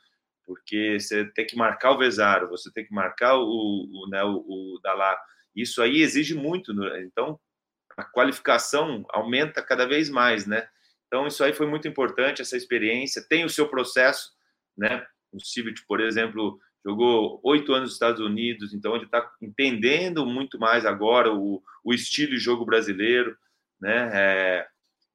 [0.44, 4.37] porque você tem que marcar o Vezaro, você tem que marcar o, o, né, o,
[4.37, 5.20] o Dalá.
[5.55, 7.03] Isso aí exige muito, né?
[7.03, 7.40] então
[7.96, 10.68] a qualificação aumenta cada vez mais, né?
[11.07, 13.26] Então isso aí foi muito importante essa experiência.
[13.29, 14.31] Tem o seu processo,
[14.81, 15.07] né?
[15.31, 20.59] O Civit, por exemplo, jogou oito anos nos Estados Unidos, então ele está entendendo muito
[20.59, 23.37] mais agora o, o estilo de jogo brasileiro,
[23.79, 24.11] né?
[24.12, 24.69] É,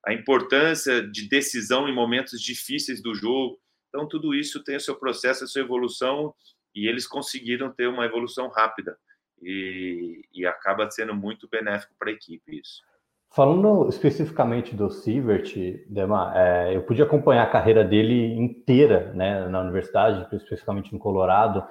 [0.06, 3.60] a importância de decisão em momentos difíceis do jogo.
[3.90, 6.34] Então, tudo isso tem o seu processo, a sua evolução,
[6.76, 8.96] e eles conseguiram ter uma evolução rápida.
[9.42, 12.84] E, e acaba sendo muito benéfico para a equipe isso.
[13.30, 15.56] Falando especificamente do Sievert,
[15.90, 21.64] Dema, é, eu pude acompanhar a carreira dele inteira né, na universidade, especificamente em Colorado.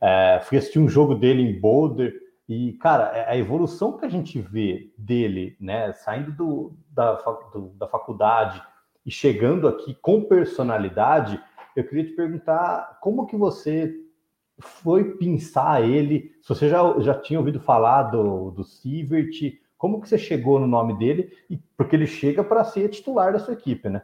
[0.00, 2.14] É, fui assistir um jogo dele em Boulder
[2.48, 7.12] e, cara, é, a evolução que a gente vê dele, né, saindo do, da,
[7.52, 8.62] do, da faculdade
[9.04, 11.40] e chegando aqui com personalidade,
[11.76, 13.94] eu queria te perguntar como que você
[14.58, 20.10] foi pensar ele, se você já, já tinha ouvido falar do, do Sievert, como que
[20.10, 21.34] você chegou no nome dele?
[21.74, 24.02] Porque ele chega para ser titular da sua equipe, né?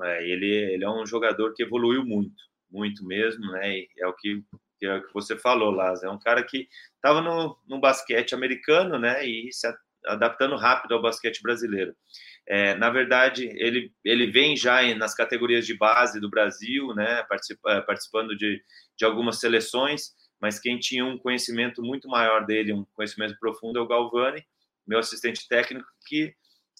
[0.00, 3.76] É, ele, ele é um jogador que evoluiu muito, muito mesmo, né?
[3.76, 4.42] E é o que,
[4.82, 6.02] é o que você falou, Laz.
[6.02, 9.22] É um cara que estava no, no basquete americano, né?
[9.26, 9.66] E se
[10.06, 11.94] adaptando rápido ao basquete brasileiro.
[12.48, 17.72] É, na verdade, ele, ele vem já nas categorias de base do Brasil, né, participa,
[17.72, 18.62] é, participando de,
[18.96, 23.82] de algumas seleções, mas quem tinha um conhecimento muito maior dele, um conhecimento profundo, é
[23.82, 24.46] o Galvani,
[24.86, 26.34] meu assistente técnico, que,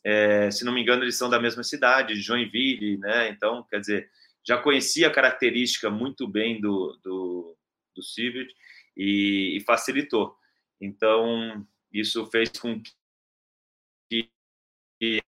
[0.05, 3.81] é, se não me engano, eles são da mesma cidade, de Joinville, né, então, quer
[3.81, 4.11] dizer,
[4.47, 7.57] já conhecia a característica muito bem do, do,
[7.95, 8.49] do Civet
[8.97, 10.37] e, e facilitou.
[10.81, 12.81] Então, isso fez com
[15.01, 15.21] que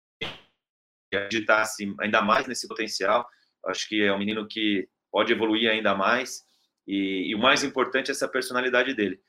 [1.13, 3.27] acreditasse ainda mais nesse potencial.
[3.65, 6.45] Acho que é um menino que pode evoluir ainda mais.
[6.85, 9.19] E, e o mais importante é essa personalidade dele.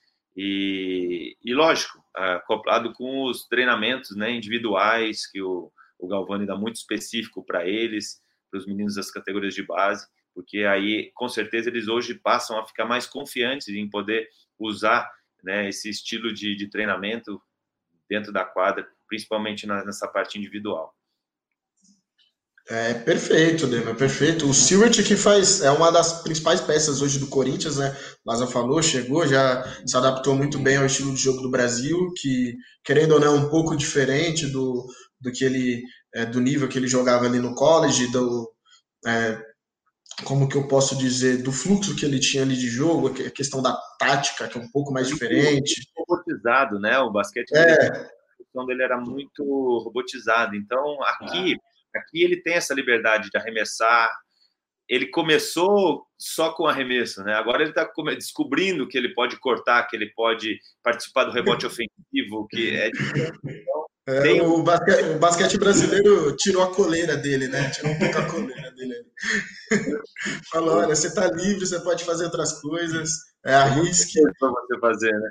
[0.41, 6.77] E, e lógico, acoplado com os treinamentos né, individuais, que o, o Galvani dá muito
[6.77, 11.89] específico para eles, para os meninos das categorias de base, porque aí, com certeza, eles
[11.89, 15.11] hoje passam a ficar mais confiantes em poder usar
[15.43, 17.43] né, esse estilo de, de treinamento
[18.09, 20.95] dentro da quadra, principalmente na, nessa parte individual.
[22.71, 24.47] É perfeito, Dema, perfeito.
[24.47, 27.97] O Stewart que faz é uma das principais peças hoje do Corinthians, né?
[28.27, 32.55] Laza falou, chegou, já se adaptou muito bem ao estilo de jogo do Brasil, que
[32.85, 34.87] querendo ou não é um pouco diferente do,
[35.19, 35.83] do que ele
[36.15, 38.53] é, do nível que ele jogava ali no college, do
[39.07, 39.41] é,
[40.25, 43.63] como que eu posso dizer, do fluxo que ele tinha ali de jogo, a questão
[43.63, 45.89] da tática, que é um pouco mais diferente.
[45.97, 46.99] Robotizado, né?
[46.99, 47.89] O basquete é.
[47.89, 49.43] dele, dele era muito
[49.85, 50.55] robotizado.
[50.55, 54.11] Então, aqui ah Aqui ele tem essa liberdade de arremessar.
[54.89, 57.35] Ele começou só com arremesso, né?
[57.35, 62.47] Agora ele está descobrindo que ele pode cortar, que ele pode participar do rebote ofensivo,
[62.49, 64.41] que é então, é, tem...
[64.41, 67.71] o, basquete, o, basquete, brasileiro tirou a coleira dele, né?
[67.71, 68.95] Tirou um pouco a coleira dele.
[70.51, 73.11] Falou, olha, você está livre, você pode fazer outras coisas,
[73.45, 74.21] é arrisque.
[74.39, 75.31] para você fazer, né?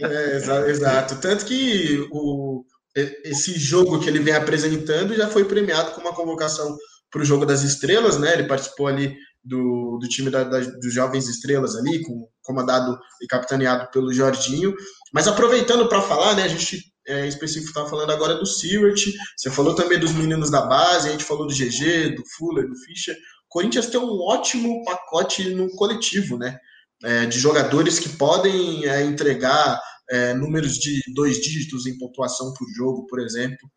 [0.00, 0.36] É,
[0.70, 1.20] exato.
[1.20, 2.64] Tanto que o,
[2.94, 6.76] esse jogo que ele vem apresentando já foi premiado com uma convocação
[7.10, 8.32] para o Jogo das Estrelas, né?
[8.32, 13.26] Ele participou ali do, do time da, da, dos Jovens Estrelas ali, com, comandado e
[13.26, 14.74] capitaneado pelo Jorginho.
[15.12, 16.44] Mas aproveitando para falar, né?
[16.44, 20.50] A gente é, em específico estava falando agora do Seward, você falou também dos meninos
[20.50, 23.16] da base, a gente falou do GG, do Fuller, do Fischer.
[23.48, 26.58] Corinthians tem um ótimo pacote no coletivo, né?
[27.02, 32.66] É, de jogadores que podem é, entregar é, números de dois dígitos em pontuação por
[32.76, 33.70] jogo, por exemplo.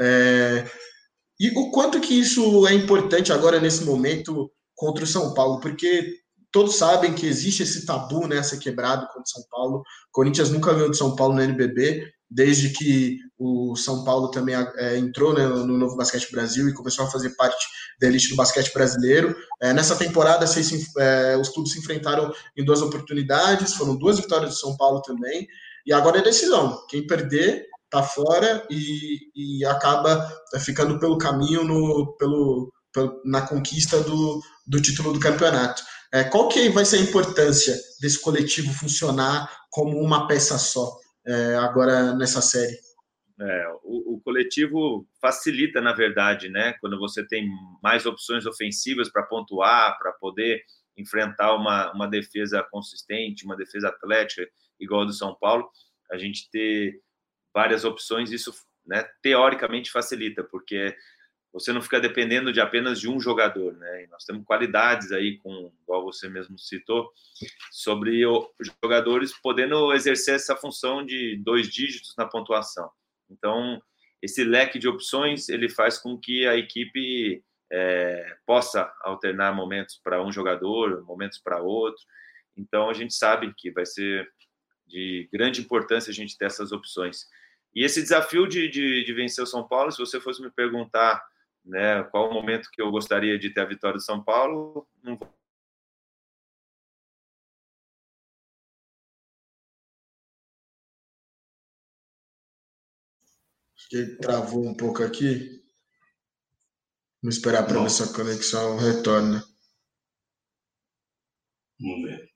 [0.00, 0.68] É,
[1.40, 6.14] e o quanto que isso é importante agora nesse momento contra o São Paulo, porque
[6.50, 9.78] todos sabem que existe esse tabu, né, ser quebrado contra São Paulo.
[9.78, 14.54] O Corinthians nunca ganhou de São Paulo no NBB, desde que o São Paulo também
[14.54, 17.64] é, entrou né, no Novo Basquete Brasil e começou a fazer parte
[18.00, 19.34] da elite do basquete brasileiro.
[19.62, 20.44] É, nessa temporada,
[20.98, 25.46] é, os clubes se enfrentaram em duas oportunidades, foram duas vitórias do São Paulo também,
[25.88, 26.84] e agora é decisão.
[26.86, 33.98] Quem perder tá fora e, e acaba ficando pelo caminho no, pelo, pelo, na conquista
[34.02, 35.82] do, do título do campeonato.
[36.12, 40.94] É, qual que vai ser a importância desse coletivo funcionar como uma peça só
[41.26, 42.76] é, agora nessa série?
[43.40, 46.74] É, o, o, coletivo facilita, na verdade, né?
[46.82, 47.48] Quando você tem
[47.82, 50.60] mais opções ofensivas para pontuar, para poder
[50.98, 54.46] enfrentar uma, uma defesa consistente, uma defesa atlética
[54.78, 55.68] igual do São Paulo,
[56.10, 57.00] a gente ter
[57.54, 58.52] várias opções, isso
[58.86, 60.96] né, teoricamente facilita, porque
[61.52, 64.04] você não fica dependendo de apenas de um jogador, né?
[64.04, 67.10] E nós temos qualidades aí, com, igual você mesmo citou,
[67.72, 68.50] sobre os
[68.82, 72.90] jogadores podendo exercer essa função de dois dígitos na pontuação.
[73.30, 73.80] Então,
[74.22, 80.22] esse leque de opções ele faz com que a equipe é, possa alternar momentos para
[80.22, 82.02] um jogador, momentos para outro.
[82.56, 84.28] Então, a gente sabe que vai ser
[84.88, 87.26] de grande importância a gente ter essas opções.
[87.74, 91.22] E esse desafio de, de, de vencer o São Paulo, se você fosse me perguntar
[91.68, 92.02] né?
[92.04, 94.88] Qual o momento que eu gostaria de ter a vitória do São Paulo?
[95.02, 95.28] Não vou
[103.76, 105.62] Acho que ele travou um pouco aqui.
[107.22, 109.44] Vamos esperar para ver se a conexão retorna.
[111.80, 112.27] Vamos ver.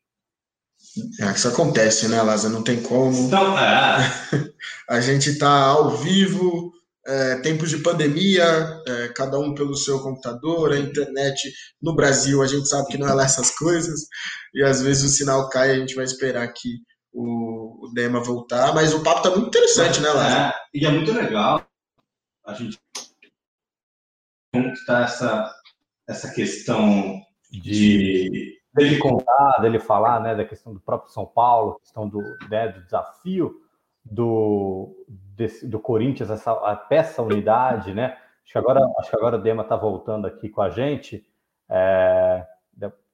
[1.21, 2.55] É, isso acontece, né, Lázaro?
[2.55, 3.27] Não tem como.
[3.27, 3.97] Então, é.
[4.89, 6.73] a gente está ao vivo,
[7.07, 8.45] é, tempos de pandemia,
[8.87, 13.09] é, cada um pelo seu computador, a internet no Brasil, a gente sabe que não
[13.09, 14.01] é lá essas coisas,
[14.55, 16.79] e às vezes o sinal cai e a gente vai esperar que
[17.13, 20.41] o, o Dema voltar, mas o papo tá muito interessante, né, Lázaro?
[20.41, 21.67] É, e é muito legal
[22.45, 22.79] a gente
[24.53, 25.55] como que tá essa,
[26.07, 27.19] essa questão
[27.51, 32.69] de dele contar, dele falar, né, da questão do próprio São Paulo, questão do, né,
[32.69, 33.61] do desafio
[34.05, 38.17] do, desse, do Corinthians, essa a peça unidade, né?
[38.45, 41.25] Acho que agora, acho que agora o Dema está voltando aqui com a gente.
[41.69, 42.45] É,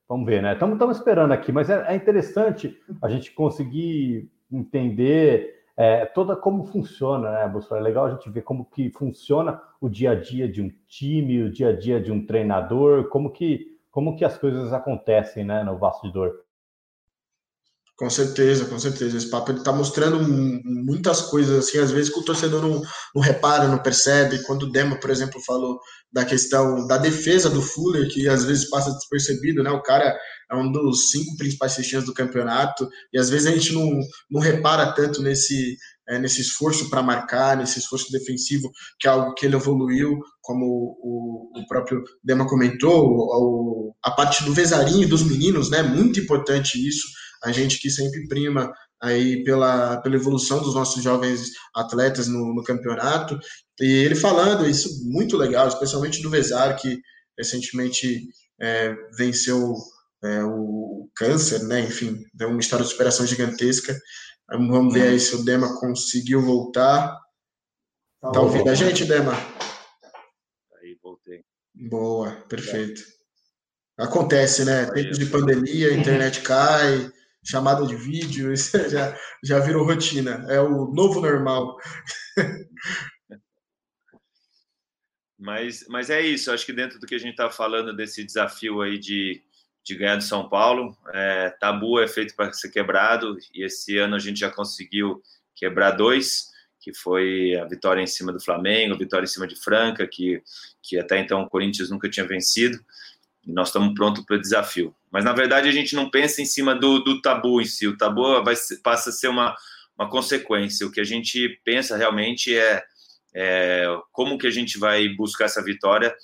[0.09, 0.55] vamos ver, né?
[0.55, 7.31] Estamos esperando aqui, mas é, é, interessante a gente conseguir entender é, toda como funciona,
[7.31, 7.81] né, Bussola?
[7.81, 11.43] É legal a gente ver como que funciona o dia a dia de um time,
[11.43, 15.65] o dia a dia de um treinador, como que como que as coisas acontecem, né,
[15.65, 16.31] no bastidor.
[17.97, 19.17] Com certeza, com certeza.
[19.17, 20.21] Esse papo ele tá mostrando
[20.65, 22.81] muitas coisas, assim, às vezes que o torcedor não,
[23.13, 24.45] não repara, não percebe.
[24.45, 25.81] Quando o Demo, por exemplo, falou
[26.13, 29.71] da questão da defesa do Fuller, que às vezes passa despercebido, né?
[29.73, 30.17] O cara
[30.49, 33.99] é um dos cinco principais cestinhas do campeonato, e às vezes a gente não,
[34.31, 35.77] não repara tanto nesse,
[36.09, 40.65] é, nesse esforço para marcar, nesse esforço defensivo, que é algo que ele evoluiu, como
[40.65, 45.83] o, o próprio Dema comentou, o, a parte do Vezarinho dos meninos, né?
[45.83, 47.07] Muito importante isso
[47.43, 52.63] a gente que sempre prima aí pela, pela evolução dos nossos jovens atletas no, no
[52.65, 53.39] campeonato.
[53.81, 56.99] E ele falando isso muito legal, especialmente do Vezar, que
[57.39, 58.27] recentemente
[58.61, 59.75] é, venceu
[60.25, 61.81] é, o câncer, né?
[61.81, 63.97] Enfim, deu uma história de superação gigantesca.
[64.51, 67.21] Vamos ver aí se o Dema conseguiu voltar.
[68.21, 69.35] Tá, tá ouvindo a gente, Dema?
[70.81, 71.45] Aí, voltei.
[71.75, 73.03] Boa, perfeito.
[73.99, 74.87] Acontece, né?
[74.93, 77.13] Tempos de pandemia, a internet cai,
[77.45, 81.77] chamada de vídeo, isso já, já virou rotina, é o novo normal.
[85.39, 88.81] Mas, mas é isso, acho que dentro do que a gente está falando desse desafio
[88.81, 89.43] aí de,
[89.89, 94.17] de ganhar do São Paulo, é, tabu é feito para ser quebrado, e esse ano
[94.17, 95.23] a gente já conseguiu
[95.57, 96.49] quebrar dois,
[96.79, 100.43] que foi a vitória em cima do Flamengo, a vitória em cima de Franca, que,
[100.83, 102.79] que até então o Corinthians nunca tinha vencido,
[103.47, 104.95] e nós estamos prontos para o desafio.
[105.11, 107.89] Mas, na verdade, a gente não pensa em cima do, do tabu em si.
[107.89, 109.57] O tabu vai, passa a ser uma,
[109.99, 110.87] uma consequência.
[110.87, 112.85] O que a gente pensa realmente é,
[113.35, 116.15] é como que a gente vai buscar essa vitória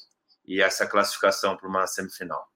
[0.47, 2.47] e essa classificação para uma semifinal.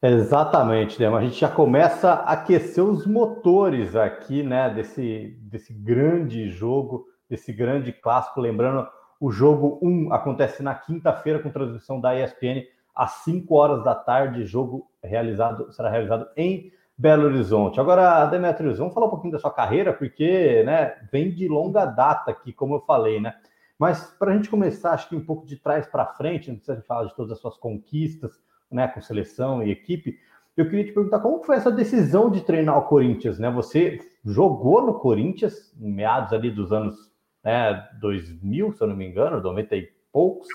[0.00, 1.08] Exatamente, né?
[1.08, 4.70] A gente já começa a aquecer os motores aqui, né?
[4.70, 8.40] Desse, desse grande jogo, desse grande clássico.
[8.40, 8.88] Lembrando,
[9.20, 14.44] o jogo 1 acontece na quinta-feira com transmissão da ESPN às 5 horas da tarde,
[14.44, 17.80] jogo realizado será realizado em Belo Horizonte.
[17.80, 22.30] Agora, Demetrius, vamos falar um pouquinho da sua carreira, porque né, vem de longa data
[22.30, 23.34] aqui, como eu falei, né?
[23.76, 26.82] Mas para a gente começar, acho que um pouco de trás para frente, não precisa
[26.82, 30.18] falar de todas as suas conquistas, né, com seleção e equipe.
[30.56, 33.48] Eu queria te perguntar como foi essa decisão de treinar o Corinthians, né?
[33.50, 36.96] Você jogou no Corinthians em meados ali dos anos
[37.44, 40.48] né, 2000, se eu não me engano, 90 e poucos,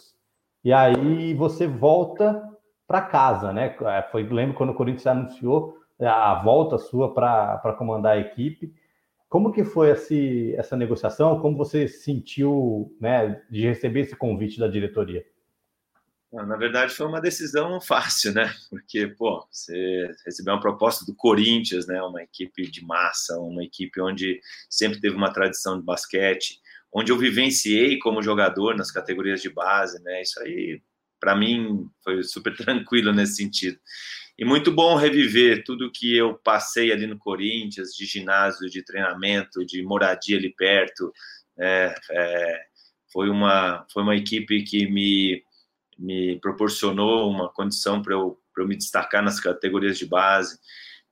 [0.64, 2.42] e aí você volta
[2.88, 3.76] para casa, né?
[3.82, 8.74] É, foi, lembro quando o Corinthians anunciou a volta sua para comandar a equipe.
[9.30, 11.40] Como que foi esse, essa negociação?
[11.40, 15.26] Como você sentiu né, de receber esse convite da diretoria?
[16.34, 18.52] Na verdade, foi uma decisão fácil, né?
[18.68, 22.02] Porque, pô, você recebeu uma proposta do Corinthians, né?
[22.02, 26.60] Uma equipe de massa, uma equipe onde sempre teve uma tradição de basquete,
[26.92, 30.24] onde eu vivenciei como jogador nas categorias de base, né?
[30.24, 30.82] Isso aí,
[31.20, 33.78] para mim, foi super tranquilo nesse sentido.
[34.36, 39.64] E muito bom reviver tudo que eu passei ali no Corinthians, de ginásio, de treinamento,
[39.64, 41.14] de moradia ali perto.
[41.60, 42.62] É, é,
[43.12, 45.44] foi, uma, foi uma equipe que me
[45.98, 50.60] me proporcionou uma condição para eu, eu me destacar nas categorias de base.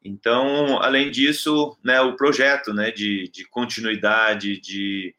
[0.03, 5.13] Então, além disso, né, o projeto né, de, de continuidade, de,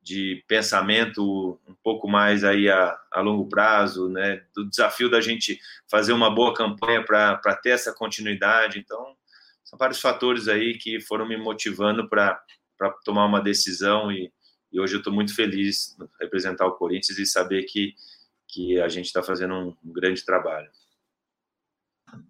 [0.00, 5.58] de pensamento um pouco mais aí a, a longo prazo, né, do desafio da gente
[5.90, 8.78] fazer uma boa campanha para ter essa continuidade.
[8.78, 9.16] Então,
[9.64, 12.40] são vários fatores aí que foram me motivando para
[13.04, 14.32] tomar uma decisão e,
[14.72, 17.94] e hoje eu estou muito feliz representar o Corinthians e saber que
[18.52, 20.68] que a gente está fazendo um, um grande trabalho.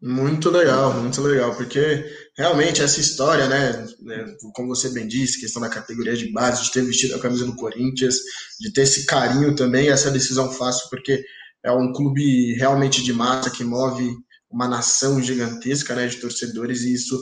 [0.00, 2.04] Muito legal, muito legal, porque
[2.36, 6.72] realmente essa história, né, né, como você bem disse, questão da categoria de base, de
[6.72, 8.16] ter vestido a camisa do Corinthians,
[8.60, 11.24] de ter esse carinho também, essa decisão fácil, porque
[11.64, 14.08] é um clube realmente de massa que move
[14.48, 17.20] uma nação gigantesca, né, de torcedores, e isso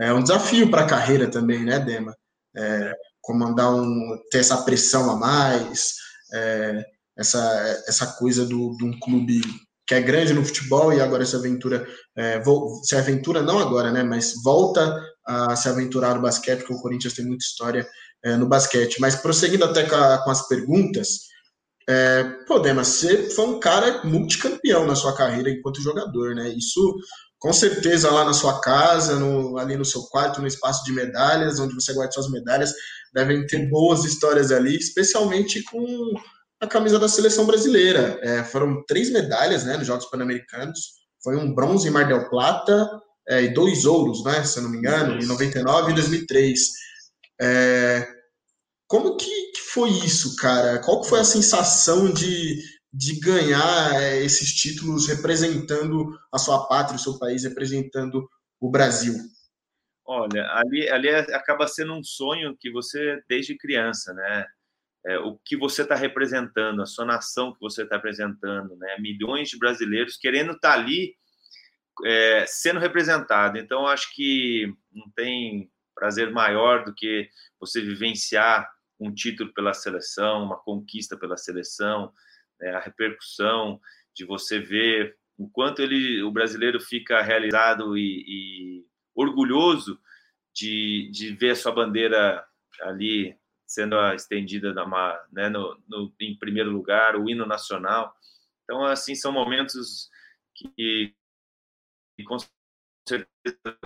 [0.00, 2.16] é um desafio para a carreira também, né, Dema?
[2.56, 5.94] É, comandar um, ter essa pressão a mais,
[6.32, 6.84] é,
[7.20, 9.42] essa, essa coisa do, de um clube
[9.86, 12.40] que é grande no futebol e agora se aventura, é,
[12.84, 17.14] se aventura não agora, né, mas volta a se aventurar no basquete, porque o Corinthians
[17.14, 17.86] tem muita história
[18.24, 19.00] é, no basquete.
[19.00, 21.30] Mas prosseguindo até com, a, com as perguntas,
[21.88, 26.48] é, pô, Dema, você foi um cara multicampeão na sua carreira enquanto jogador, né?
[26.50, 26.96] Isso
[27.40, 31.58] com certeza lá na sua casa, no, ali no seu quarto, no espaço de medalhas,
[31.58, 32.72] onde você guarda suas medalhas,
[33.14, 36.14] devem ter boas histórias ali, especialmente com
[36.60, 38.18] a camisa da seleção brasileira.
[38.22, 41.00] É, foram três medalhas né, nos Jogos Pan-Americanos.
[41.22, 42.88] Foi um bronze em Mar del Plata
[43.28, 46.60] é, e dois ouros, né, se eu não me engano, em 99 e 2003.
[47.40, 48.06] É,
[48.86, 50.78] como que, que, foi isso, cara?
[50.80, 52.60] Qual foi a sensação de,
[52.92, 58.28] de ganhar é, esses títulos representando a sua pátria, o seu país, representando
[58.60, 59.14] o Brasil?
[60.04, 64.44] Olha, ali, ali é, acaba sendo um sonho que você desde criança, né?
[65.06, 68.96] É, o que você está representando, a sua nação que você está representando, né?
[68.98, 71.14] Milhões de brasileiros querendo estar tá ali
[72.04, 73.58] é, sendo representado.
[73.58, 80.44] Então, acho que não tem prazer maior do que você vivenciar um título pela seleção,
[80.44, 82.12] uma conquista pela seleção,
[82.60, 82.70] né?
[82.70, 83.80] a repercussão
[84.14, 89.98] de você ver o quanto ele, o brasileiro fica realizado e, e orgulhoso
[90.54, 92.44] de, de ver a sua bandeira
[92.82, 93.39] ali
[93.70, 98.12] sendo estendida na, né, no, no, em primeiro lugar, o hino nacional.
[98.64, 100.10] Então, assim, são momentos
[100.56, 101.14] que,
[102.18, 102.36] que com
[103.08, 103.78] certeza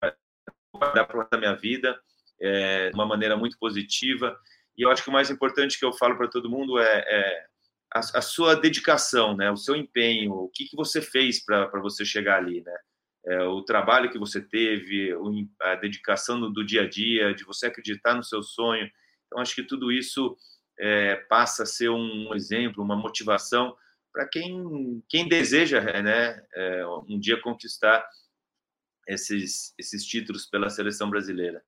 [0.00, 2.00] vai dar para a minha vida
[2.40, 4.40] é, de uma maneira muito positiva.
[4.74, 7.46] E eu acho que o mais importante que eu falo para todo mundo é, é
[7.92, 12.06] a, a, sua dedicação, né, o seu empenho, o que, que você fez para você
[12.06, 12.76] chegar ali, né?
[13.26, 15.12] É, o trabalho que você teve,
[15.60, 18.88] a dedicação do, do dia a dia, de você acreditar no seu sonho,
[19.36, 20.34] então, acho que tudo isso
[20.78, 23.76] é, passa a ser um exemplo, uma motivação
[24.10, 28.08] para quem, quem deseja né, é, um dia conquistar
[29.06, 31.62] esses, esses títulos pela seleção brasileira.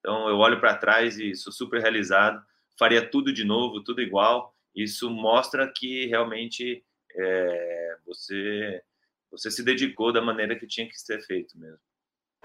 [0.00, 2.44] Então, eu olho para trás e sou super realizado,
[2.78, 4.54] faria tudo de novo, tudo igual.
[4.74, 6.84] Isso mostra que realmente
[7.16, 8.82] é, você,
[9.30, 11.80] você se dedicou da maneira que tinha que ser feito mesmo.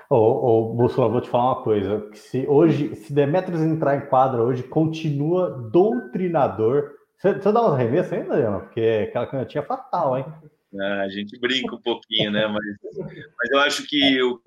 [0.10, 2.10] Ô, ô Bússola, vou te falar uma coisa.
[2.14, 6.92] Se hoje, se Demetrius entrar em quadra hoje, continua doutrinador.
[7.18, 8.62] Você, você dá umas remessas ainda, Leandro?
[8.62, 10.26] Porque aquela canhotinha é fatal, hein?
[10.80, 12.48] Ah, a gente brinca um pouquinho, né?
[12.48, 12.64] Mas,
[13.38, 14.40] mas eu acho que, eu,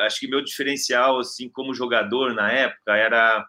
[0.00, 3.46] acho que meu diferencial, assim, como jogador na época, era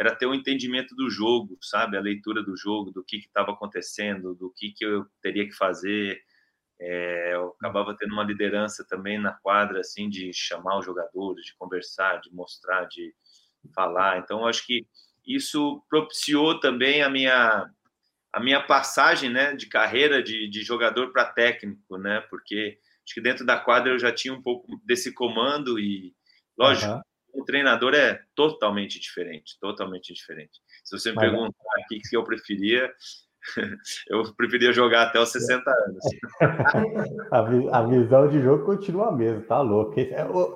[0.00, 1.94] era ter um entendimento do jogo, sabe?
[1.94, 6.18] A leitura do jogo, do que estava acontecendo, do que, que eu teria que fazer,
[6.80, 11.54] é, eu acabava tendo uma liderança também na quadra, assim, de chamar os jogadores, de
[11.56, 13.14] conversar, de mostrar, de
[13.74, 14.18] falar.
[14.18, 14.86] Então, acho que
[15.26, 17.70] isso propiciou também a minha
[18.32, 22.20] a minha passagem, né, de carreira de, de jogador para técnico, né?
[22.30, 22.78] Porque
[23.10, 26.14] Acho que dentro da quadra eu já tinha um pouco desse comando e,
[26.56, 27.42] lógico, uhum.
[27.42, 30.60] o treinador é totalmente diferente, totalmente diferente.
[30.84, 32.88] Se você me Mas, perguntar o que eu preferia,
[34.08, 36.04] eu preferia jogar até os 60 anos.
[37.30, 39.98] a, a, visão de jogo continua a mesma, tá louco.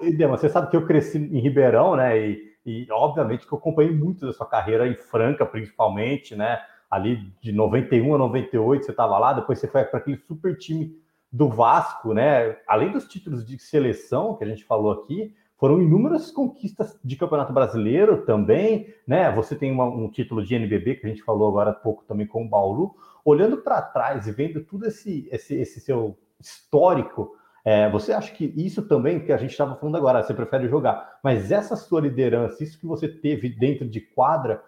[0.03, 2.19] Idema, você sabe que eu cresci em Ribeirão, né?
[2.19, 6.61] E, e obviamente que eu acompanhei muito da sua carreira em Franca, principalmente, né?
[6.91, 10.97] Ali de 91 a 98 você estava lá, depois você foi para aquele super time
[11.33, 12.57] do Vasco, né?
[12.67, 17.53] Além dos títulos de seleção que a gente falou aqui, foram inúmeras conquistas de Campeonato
[17.53, 19.31] Brasileiro também, né?
[19.33, 22.27] Você tem uma, um título de NBB que a gente falou agora há pouco também
[22.27, 22.95] com o Bauru.
[23.25, 28.53] Olhando para trás e vendo tudo esse, esse, esse seu histórico, é, você acha que
[28.57, 32.63] isso também, que a gente estava falando agora, você prefere jogar, mas essa sua liderança,
[32.63, 34.63] isso que você teve dentro de quadra,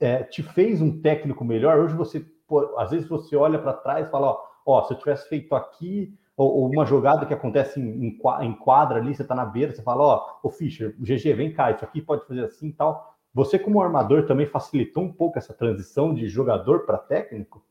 [0.00, 1.78] é, te fez um técnico melhor?
[1.78, 4.98] Hoje você, pô, às vezes você olha para trás e fala, ó, ó, se eu
[4.98, 9.34] tivesse feito aqui, ou, ou uma jogada que acontece em, em quadra ali, você está
[9.34, 12.46] na beira, você fala, ó, o Fischer, o GG, vem cá, isso aqui pode fazer
[12.46, 13.14] assim e tal.
[13.34, 17.62] Você, como armador, também facilitou um pouco essa transição de jogador para técnico?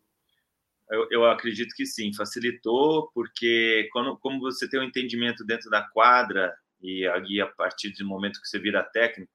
[0.88, 5.82] Eu, eu, acredito que sim, facilitou, porque quando, como você tem um entendimento dentro da
[5.89, 9.32] quadra, e aí a partir do momento que você vira técnico,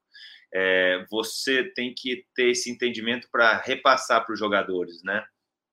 [0.53, 5.25] é, você tem que ter esse entendimento para repassar para os jogadores, né?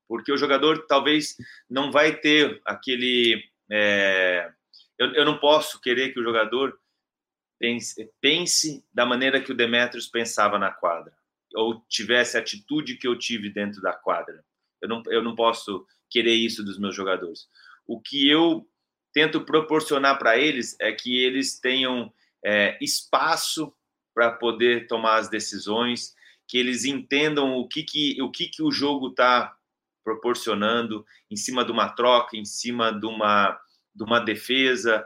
[0.08, 1.36] Porque o jogador talvez
[1.70, 4.52] não vai ter aquele é,
[4.98, 6.78] eu, eu, não posso querer que o jogador
[7.58, 11.14] pense, pense, da maneira que o Demetrius pensava na quadra,
[11.54, 14.44] ou tivesse a atitude que eu tive dentro da quadra.
[14.82, 17.48] Eu não, eu não posso querer isso dos meus jogadores.
[17.86, 18.68] O que eu
[19.10, 22.12] tento proporcionar para eles é que eles tenham
[22.44, 23.72] é, espaço
[24.14, 26.14] para poder tomar as decisões,
[26.46, 29.56] que eles entendam o que, que, o, que, que o jogo está
[30.04, 33.58] proporcionando em cima de uma troca, em cima de uma,
[33.94, 35.04] de uma defesa,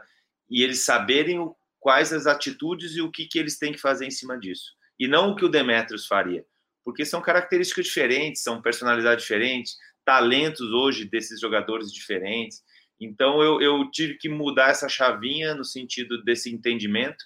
[0.49, 1.39] e eles saberem
[1.79, 4.73] quais as atitudes e o que, que eles têm que fazer em cima disso.
[4.99, 6.45] E não o que o Demetrius faria,
[6.83, 12.63] porque são características diferentes, são personalidades diferentes, talentos hoje desses jogadores diferentes.
[12.99, 17.23] Então eu, eu tive que mudar essa chavinha no sentido desse entendimento,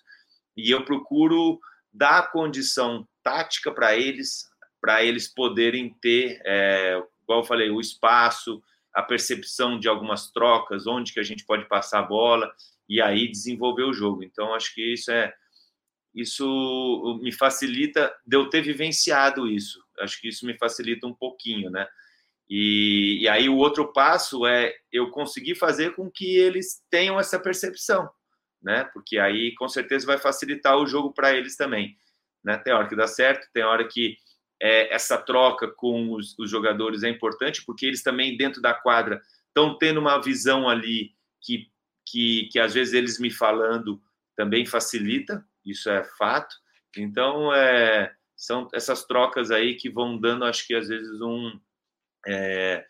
[0.57, 1.59] e eu procuro
[1.93, 4.49] dar a condição tática para eles,
[4.81, 8.61] para eles poderem ter é, igual eu falei, o espaço,
[8.93, 12.51] a percepção de algumas trocas, onde que a gente pode passar a bola
[12.87, 14.23] e aí desenvolver o jogo.
[14.23, 15.33] Então acho que isso é
[16.13, 19.81] isso me facilita de eu ter vivenciado isso.
[19.99, 21.87] Acho que isso me facilita um pouquinho, né?
[22.49, 27.39] E, e aí o outro passo é eu conseguir fazer com que eles tenham essa
[27.39, 28.09] percepção,
[28.61, 28.83] né?
[28.93, 31.95] Porque aí com certeza vai facilitar o jogo para eles também,
[32.43, 32.57] né?
[32.57, 34.17] Tem hora que dá certo, tem hora que
[34.61, 39.19] é, essa troca com os, os, jogadores é importante, porque eles também, dentro da quadra,
[39.47, 41.67] estão tendo uma visão ali que,
[42.07, 43.99] que, que, às vezes, eles me falando
[44.35, 46.55] também facilita, isso é fato.
[46.95, 51.59] Então, é, são essas trocas aí que vão dando, acho que, às vezes, um.
[52.27, 52.85] É,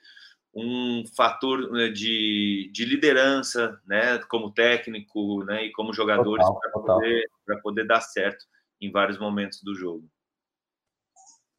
[0.53, 7.29] um fator né, de, de liderança, né, como técnico, né, e como jogadores para poder,
[7.63, 8.43] poder dar certo
[8.81, 10.11] em vários momentos do jogo.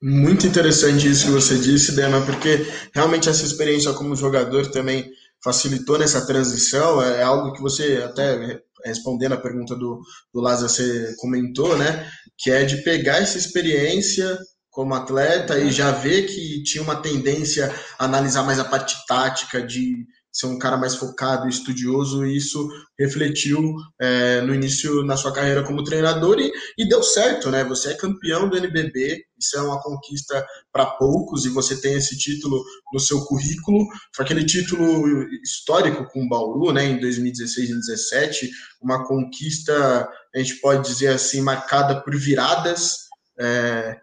[0.03, 5.09] Muito interessante isso que você disse, Dema, porque realmente essa experiência como jogador também
[5.45, 7.01] facilitou nessa transição.
[7.01, 10.01] É algo que você, até respondendo a pergunta do,
[10.35, 12.11] do Lázaro, você comentou, né?
[12.37, 14.37] Que é de pegar essa experiência
[14.71, 19.63] como atleta e já ver que tinha uma tendência a analisar mais a parte tática,
[19.63, 22.67] de ser um cara mais focado, estudioso, e isso
[22.99, 27.63] refletiu é, no início na sua carreira como treinador e, e, deu certo, né?
[27.65, 32.17] Você é campeão do NBB, isso é uma conquista para poucos e você tem esse
[32.17, 33.87] título no seu currículo.
[34.15, 36.85] Foi aquele título histórico com o Bauru, né?
[36.87, 43.03] Em 2016 e 2017, uma conquista a gente pode dizer assim marcada por viradas.
[43.39, 44.01] É,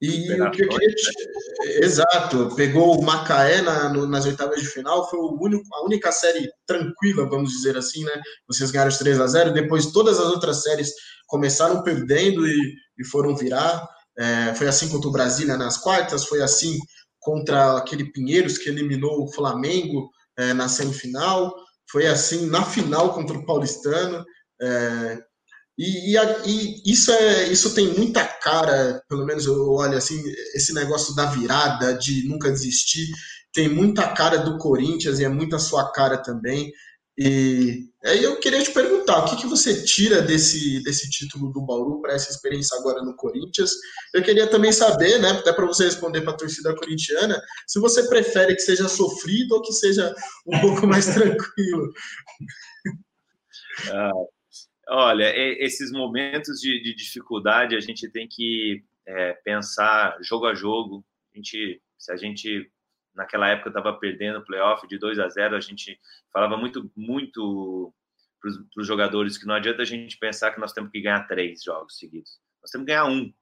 [0.00, 0.88] e o que eu queria.
[0.88, 0.94] Né?
[1.82, 6.12] Exato, pegou o Macaé na, no, nas oitavas de final, foi o único, a única
[6.12, 8.12] série tranquila, vamos dizer assim, né?
[8.46, 10.92] Vocês ganharam os 3 a 0 depois todas as outras séries
[11.26, 13.88] começaram perdendo e, e foram virar.
[14.16, 16.78] É, foi assim contra o Brasília nas quartas, foi assim
[17.20, 21.54] contra aquele Pinheiros que eliminou o Flamengo é, na semifinal,
[21.90, 24.24] foi assim na final contra o Paulistano.
[24.60, 25.27] É,
[25.78, 30.20] e, e, e, isso é isso tem muita cara, pelo menos eu olho assim,
[30.54, 33.06] esse negócio da virada, de nunca desistir,
[33.52, 36.72] tem muita cara do Corinthians e é muita sua cara também.
[37.16, 41.60] E aí eu queria te perguntar, o que, que você tira desse, desse título do
[41.60, 43.72] Bauru para essa experiência agora no Corinthians?
[44.14, 48.06] Eu queria também saber, né, até para você responder para a torcida corintiana, se você
[48.08, 50.14] prefere que seja sofrido ou que seja
[50.46, 51.92] um pouco mais tranquilo.
[53.90, 54.12] Ah,
[54.88, 61.04] olha, esses momentos de, de, dificuldade a gente tem que é, pensar jogo a jogo.
[61.32, 62.70] A gente, se a gente
[63.14, 65.98] naquela época estava perdendo o playoff de 2 a 0, a gente
[66.32, 67.92] falava muito, muito
[68.40, 71.62] para os jogadores que não adianta a gente pensar que nós temos que ganhar três
[71.62, 72.38] jogos seguidos.
[72.62, 73.32] Nós temos que ganhar um.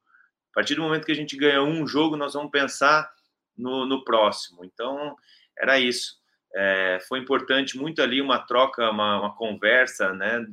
[0.51, 3.11] A partir do momento que a gente ganha um jogo, nós vamos pensar
[3.57, 4.65] no, no próximo.
[4.65, 5.15] Então,
[5.59, 6.15] era isso.
[6.55, 10.47] É, foi importante muito ali uma troca, uma, uma conversa né,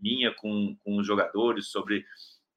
[0.00, 2.04] minha com, com os jogadores sobre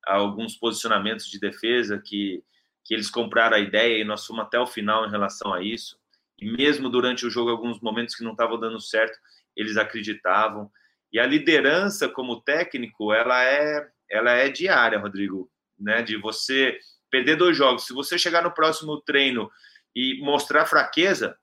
[0.06, 2.44] alguns posicionamentos de defesa que
[2.84, 6.00] que eles compraram a ideia e nós fomos até o final em relação a isso.
[6.38, 9.18] E mesmo durante o jogo, alguns momentos que não estavam dando certo,
[9.56, 10.72] eles acreditavam.
[11.14, 16.02] E a liderança como técnico, ela é, ela é diária, Rodrigo, né?
[16.02, 16.80] De você
[17.10, 17.86] perder dois jogos.
[17.86, 19.52] Se você chegar no próximo treino
[19.96, 21.38] e mostrar fraqueza,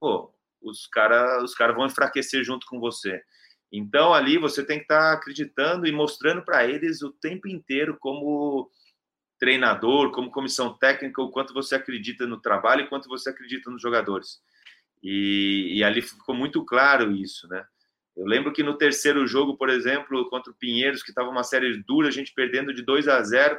[0.00, 0.32] pô,
[0.62, 3.22] os caras os cara vão enfraquecer junto com você.
[3.72, 7.96] Então ali você tem que estar tá acreditando e mostrando para eles o tempo inteiro
[7.98, 8.70] como
[9.38, 13.80] treinador, como comissão técnica, o quanto você acredita no trabalho e quanto você acredita nos
[13.80, 14.40] jogadores.
[15.02, 17.64] E, e, ali ficou muito claro isso, né?
[18.16, 21.80] Eu lembro que no terceiro jogo, por exemplo, contra o Pinheiros, que estava uma série
[21.84, 23.56] dura, a gente perdendo de 2 a 0,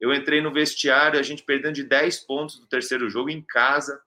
[0.00, 4.02] eu entrei no vestiário, a gente perdendo de 10 pontos do terceiro jogo em casa.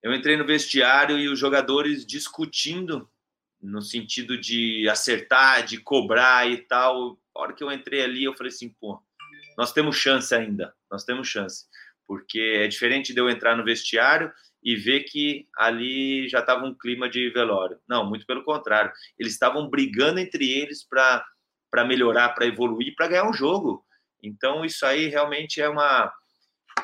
[0.00, 3.10] Eu entrei no vestiário e os jogadores discutindo
[3.60, 7.18] no sentido de acertar, de cobrar e tal.
[7.34, 9.02] A hora que eu entrei ali, eu falei assim, pô,
[9.56, 11.66] nós temos chance ainda, nós temos chance,
[12.06, 14.32] porque é diferente de eu entrar no vestiário
[14.62, 17.78] e ver que ali já estava um clima de velório.
[17.88, 21.24] Não, muito pelo contrário, eles estavam brigando entre eles para
[21.70, 23.84] para melhorar, para evoluir, para ganhar um jogo.
[24.22, 26.12] Então isso aí realmente é uma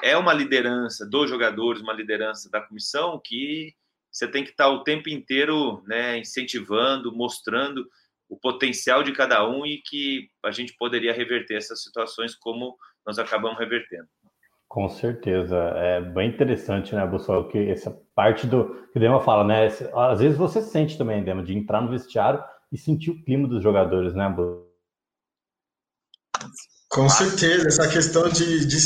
[0.02, 3.74] é uma liderança dos jogadores, uma liderança da comissão que
[4.14, 7.84] você tem que estar o tempo inteiro, né, incentivando, mostrando
[8.28, 13.18] o potencial de cada um e que a gente poderia reverter essas situações como nós
[13.18, 14.06] acabamos revertendo.
[14.68, 19.44] Com certeza, é bem interessante, né, Bussoel, que essa parte do que o Dema fala,
[19.44, 19.66] né?
[19.66, 22.42] Às vezes você sente também, Dema, de entrar no vestiário
[22.72, 24.64] e sentir o clima dos jogadores, né, Bu?
[26.88, 28.76] Com certeza, essa questão de, de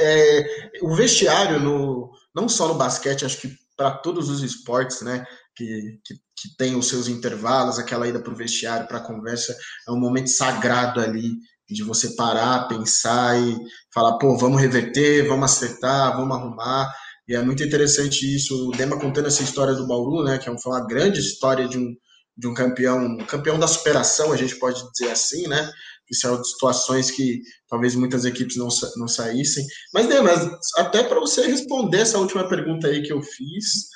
[0.00, 5.24] é, o vestiário, no, não só no basquete, acho que para todos os esportes, né?
[5.54, 9.56] Que, que, que tem os seus intervalos, aquela ida para o vestiário, para a conversa,
[9.88, 11.32] é um momento sagrado ali
[11.68, 13.56] de você parar, pensar e
[13.92, 16.92] falar, pô, vamos reverter, vamos acertar, vamos arrumar.
[17.28, 20.52] E é muito interessante isso, o Dema contando essa história do Bauru, né, que é
[20.52, 21.96] uma grande história de um,
[22.36, 25.68] de um campeão, campeão da superação, a gente pode dizer assim, né,
[26.06, 29.66] que são situações que talvez muitas equipes não, não saíssem.
[29.92, 30.30] Mas, Dema,
[30.78, 33.88] até para você responder essa última pergunta aí que eu fiz,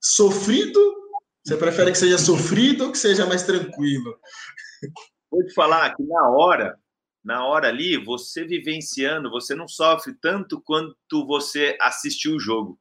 [0.00, 0.96] sofrido
[1.46, 4.18] você prefere que seja sofrido ou que seja mais tranquilo?
[5.30, 6.76] Vou te falar que na hora,
[7.24, 12.76] na hora ali, você vivenciando, você não sofre tanto quanto você assistiu o jogo.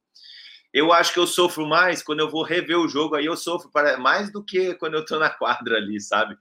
[0.74, 3.70] Eu acho que eu sofro mais quando eu vou rever o jogo, aí eu sofro
[4.00, 6.36] mais do que quando eu estou na quadra ali, sabe?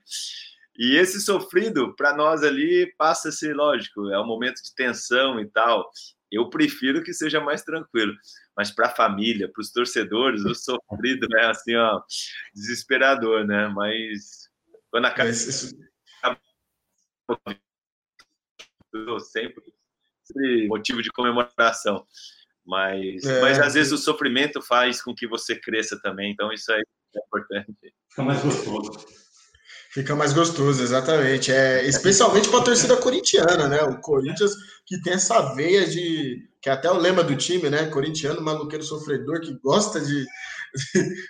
[0.77, 5.41] E esse sofrido, para nós ali, passa a ser lógico, é um momento de tensão
[5.41, 5.89] e tal.
[6.31, 8.15] Eu prefiro que seja mais tranquilo
[8.57, 12.01] mas para a família, para os torcedores, o sofrido é assim, ó,
[12.55, 13.67] desesperador, né?
[13.69, 14.49] Mas
[14.91, 15.33] quando acaba.
[15.33, 15.89] Sempre,
[20.23, 22.07] sempre motivo de comemoração.
[22.65, 23.41] Mas, é.
[23.43, 26.83] mas às vezes o sofrimento faz com que você cresça também, então isso aí
[27.15, 27.93] é importante.
[28.09, 29.05] Fica mais gostoso.
[29.95, 31.53] Fica mais gostoso, exatamente.
[31.53, 33.81] É, especialmente para a torcida corintiana, né?
[33.85, 34.53] O Corinthians
[34.85, 36.49] que tem essa veia de.
[36.61, 37.87] que é até o lema do time, né?
[37.87, 40.27] Corintiano, maluqueiro sofredor, que gosta de,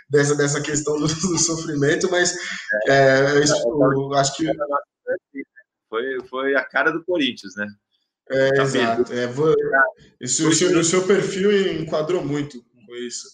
[0.09, 2.35] dessa, dessa questão do, do sofrimento, mas
[2.89, 4.51] é, isso, eu acho que.
[5.91, 7.67] Foi, foi a cara do Corinthians, né?
[8.31, 9.13] É, tá exato.
[9.13, 9.55] É, vou,
[10.23, 13.29] o, seu, o seu perfil enquadrou muito com isso.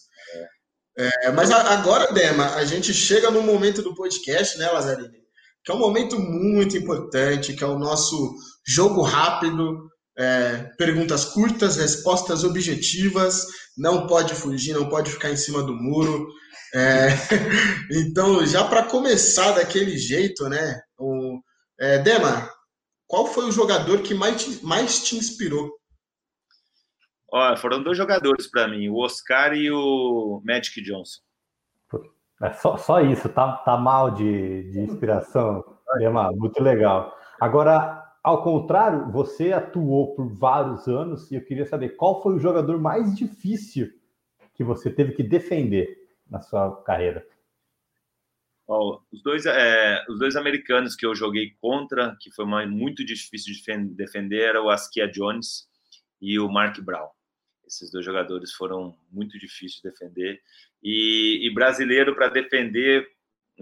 [0.99, 5.20] É, é mas agora, Dema, a gente chega no momento do podcast, né, Lazarine?
[5.65, 8.35] Que é um momento muito importante, que é o nosso
[8.67, 9.89] jogo rápido,
[10.19, 13.47] é, perguntas curtas, respostas objetivas,
[13.77, 16.29] não pode fugir, não pode ficar em cima do muro.
[16.75, 17.09] É,
[17.91, 20.81] então, já para começar daquele jeito, né?
[20.99, 21.41] O,
[21.79, 22.51] é, Dema,
[23.07, 25.71] qual foi o jogador que mais te, mais te inspirou?
[27.33, 31.21] Olha, foram dois jogadores para mim, o Oscar e o Magic Johnson.
[32.43, 35.63] É só, só isso, tá, tá mal de, de inspiração,
[35.99, 37.15] Dema, muito legal.
[37.39, 42.39] Agora, ao contrário, você atuou por vários anos e eu queria saber qual foi o
[42.39, 43.91] jogador mais difícil
[44.55, 45.99] que você teve que defender
[46.31, 47.27] na sua carreira.
[48.67, 53.05] Oh, os, dois, é, os dois americanos que eu joguei contra, que foi uma, muito
[53.05, 55.69] difícil de defender, era o Askia Jones
[56.21, 57.09] e o Mark Brown.
[57.71, 60.43] Esses dois jogadores foram muito difíceis de defender.
[60.83, 63.07] E, e brasileiro para defender,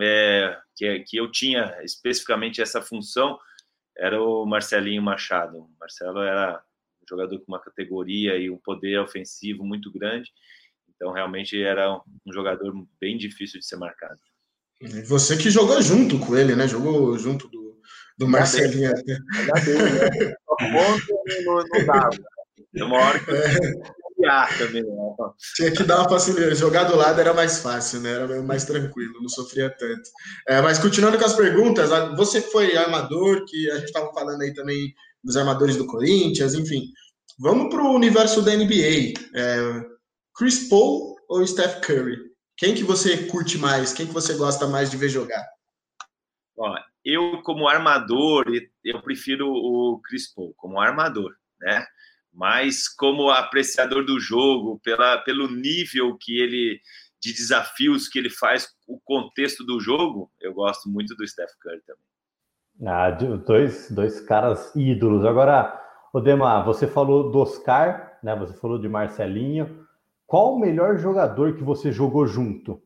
[0.01, 3.39] é, que, que eu tinha especificamente essa função,
[3.99, 5.59] era o Marcelinho Machado.
[5.59, 6.59] O Marcelo era
[7.03, 10.31] um jogador com uma categoria e um poder ofensivo muito grande.
[10.89, 14.19] Então, realmente, era um jogador bem difícil de ser marcado.
[15.07, 16.67] Você que jogou junto com ele, né?
[16.67, 17.79] Jogou junto do,
[18.17, 18.91] do Marcelinho.
[18.91, 19.19] Né?
[21.45, 22.11] não, não dava.
[22.75, 23.31] Uma hora que
[24.59, 24.83] também.
[24.83, 25.15] Né?
[25.55, 26.57] Tinha que dar uma facilidade.
[26.57, 28.13] Jogar do lado era mais fácil, né?
[28.13, 30.11] Era mais tranquilo, não sofria tanto.
[30.49, 34.53] É, mas continuando com as perguntas, você foi armador, que a gente estava falando aí
[34.53, 34.93] também
[35.23, 36.83] dos armadores do Corinthians, enfim.
[37.39, 39.15] Vamos para o universo da NBA.
[39.35, 39.85] É,
[40.37, 42.17] Chris Paul ou Steph Curry?
[42.57, 43.93] Quem que você curte mais?
[43.93, 45.47] Quem que você gosta mais de ver jogar?
[46.57, 48.47] Ó, eu, como armador,
[48.85, 51.87] eu prefiro o Chris Paul, como armador, né?
[52.33, 56.81] Mas como apreciador do jogo, pela, pelo nível que ele
[57.21, 61.83] de desafios que ele faz, o contexto do jogo, eu gosto muito do Steph Curry
[61.85, 62.03] também.
[62.87, 65.25] Ah, dois, dois caras ídolos.
[65.25, 65.81] Agora,
[66.13, 68.37] Odemar, você falou do Oscar, né?
[68.37, 69.85] Você falou de Marcelinho.
[70.27, 72.81] Qual o melhor jogador que você jogou junto?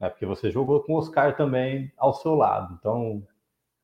[0.00, 2.76] É porque você jogou com o Oscar também ao seu lado.
[2.78, 3.22] Então,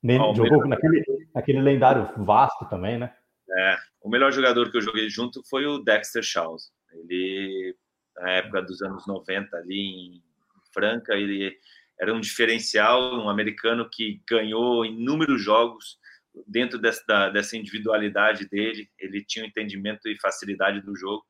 [0.03, 0.67] oh, jogou melhor...
[0.67, 1.03] naquele,
[1.33, 3.13] naquele lendário vasto também, né?
[3.57, 6.71] É, o melhor jogador que eu joguei junto foi o Dexter Shaws.
[6.91, 7.75] Ele,
[8.15, 10.23] na época dos anos 90, ali em
[10.73, 11.57] Franca, ele
[11.99, 15.97] era um diferencial, um americano que ganhou inúmeros jogos
[16.45, 18.89] dentro dessa, dessa individualidade dele.
[18.99, 21.25] Ele tinha um entendimento e facilidade do jogo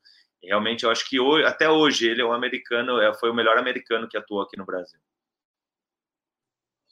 [0.46, 3.58] realmente eu acho que hoje, até hoje ele é um americano, é, foi o melhor
[3.58, 5.00] americano que atuou aqui no Brasil.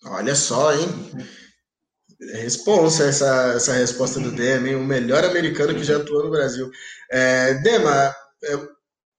[0.06, 0.88] Olha só, hein?
[2.32, 4.76] Responsa essa, essa resposta do Dema, hein?
[4.76, 6.70] O melhor americano que já atuou no Brasil.
[7.12, 8.68] É, Dema, é,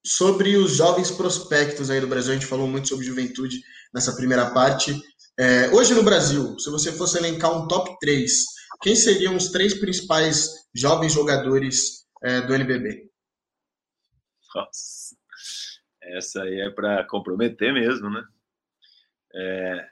[0.05, 3.61] sobre os jovens prospectos aí do Brasil, a gente falou muito sobre juventude
[3.93, 4.95] nessa primeira parte.
[5.37, 8.31] É, hoje no Brasil, se você fosse elencar um top 3,
[8.81, 13.09] quem seriam os três principais jovens jogadores é, do NBB?
[14.53, 15.15] Nossa,
[16.01, 18.23] essa aí é para comprometer mesmo, né?
[19.33, 19.87] É,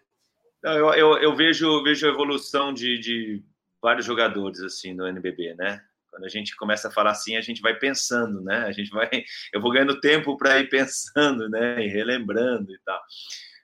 [0.63, 3.43] eu, eu, eu, vejo, vejo a evolução de, de
[3.81, 5.81] vários jogadores assim no NBB, né?
[6.09, 8.65] Quando a gente começa a falar assim, a gente vai pensando, né?
[8.65, 9.09] A gente vai,
[9.51, 11.83] eu vou ganhando tempo para ir pensando, né?
[11.83, 13.01] E relembrando e tal.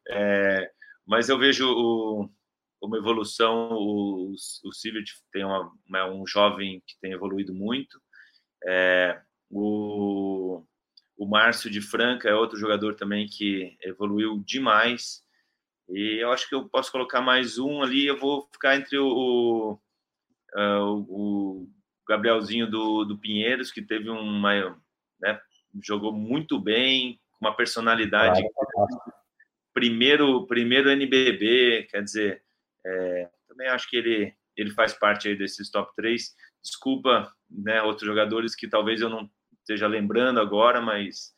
[0.10, 0.72] É,
[1.06, 2.30] mas eu vejo o,
[2.82, 3.72] uma evolução.
[3.72, 4.34] O,
[4.64, 5.72] o Silvio tem uma,
[6.08, 8.02] um jovem que tem evoluído muito.
[8.68, 10.64] É, o,
[11.18, 15.24] o Márcio de Franca é outro jogador também que evoluiu demais.
[15.90, 18.06] E eu acho que eu posso colocar mais um ali.
[18.06, 19.80] Eu vou ficar entre o,
[20.56, 21.70] o, o
[22.08, 24.80] Gabrielzinho do, do Pinheiros, que teve uma.
[25.20, 25.40] Né,
[25.84, 28.42] jogou muito bem, com uma personalidade.
[29.74, 32.44] Primeiro, primeiro NBB, quer dizer,
[32.86, 36.36] é, também acho que ele, ele faz parte aí desses top 3.
[36.62, 39.30] Desculpa, né, outros jogadores que talvez eu não
[39.60, 41.34] esteja lembrando agora, mas,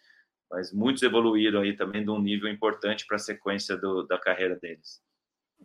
[0.51, 4.55] mas muitos evoluíram aí também de um nível importante para a sequência do, da carreira
[4.57, 5.01] deles.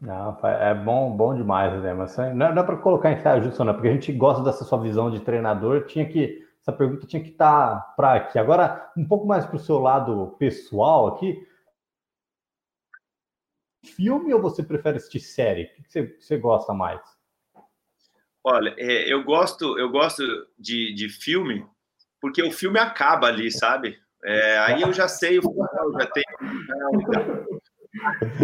[0.01, 1.93] Não, é bom, bom demais, né?
[1.93, 4.81] Mas não é, para colocar em saia justa, não, porque a gente gosta dessa sua
[4.81, 5.87] visão de treinador.
[5.87, 8.39] Tinha que essa pergunta tinha que estar tá para aqui.
[8.39, 11.47] Agora, um pouco mais para o seu lado pessoal aqui.
[13.85, 15.65] Filme ou você prefere assistir série?
[15.65, 17.01] O que você, você gosta mais?
[18.43, 20.23] Olha, é, eu gosto, eu gosto
[20.59, 21.65] de, de filme
[22.21, 24.01] porque o filme acaba ali, sabe?
[24.27, 26.27] É, aí eu já sei o final, já tenho.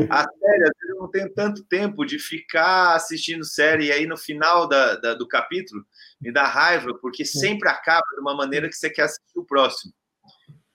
[0.08, 4.06] A série, às vezes, eu não tenho tanto tempo de ficar assistindo série, e aí
[4.06, 5.82] no final da, da, do capítulo
[6.20, 9.92] me dá raiva, porque sempre acaba de uma maneira que você quer assistir o próximo.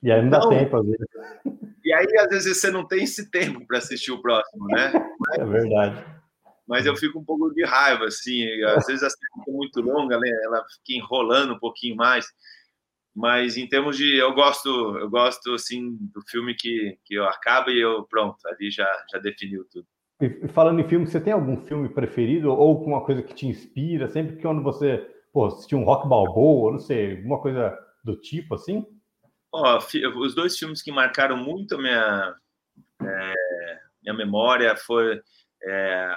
[0.02, 1.06] E aí não dá então, tempo, às vezes.
[1.84, 4.92] E aí, às vezes, você não tem esse tempo para assistir o próximo, né?
[5.18, 6.04] Mas, é verdade.
[6.68, 8.46] Mas eu fico um pouco de raiva, assim.
[8.64, 10.28] Às vezes a série fica muito longa, né?
[10.44, 12.26] ela fica enrolando um pouquinho mais.
[13.18, 17.68] Mas em termos de eu gosto, eu gosto assim do filme que que eu acaba
[17.68, 19.88] e eu pronto, ali já já definiu tudo.
[20.20, 24.06] E falando em filme, você tem algum filme preferido ou uma coisa que te inspira
[24.08, 24.98] sempre que quando você,
[25.32, 28.86] pô, assistiu um Rock Balboa, não sei, alguma coisa do tipo assim?
[29.50, 29.78] Ó,
[30.16, 32.36] os dois filmes que marcaram muito a minha
[33.02, 33.34] é,
[34.00, 35.20] minha memória foi
[35.64, 36.16] é,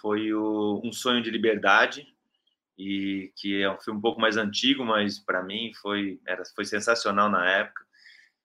[0.00, 2.06] foi o, um sonho de liberdade
[2.78, 6.64] e que é um filme um pouco mais antigo, mas para mim foi era foi
[6.64, 7.84] sensacional na época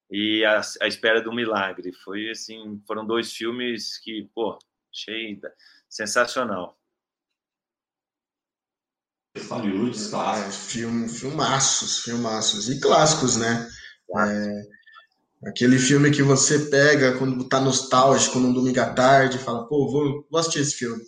[0.10, 4.58] e a, a, espera do milagre foi assim foram dois filmes que pô
[4.92, 5.40] achei
[5.88, 6.78] sensacional
[9.50, 10.72] Hollywood, clássicos.
[10.72, 12.70] Filme, filmaços, filmaços.
[12.70, 13.68] E clássicos, né?
[14.16, 19.68] É, aquele filme que você pega quando tá nostálgico, num domingo à tarde, e fala,
[19.68, 21.04] pô, vou, vou assistir esse filme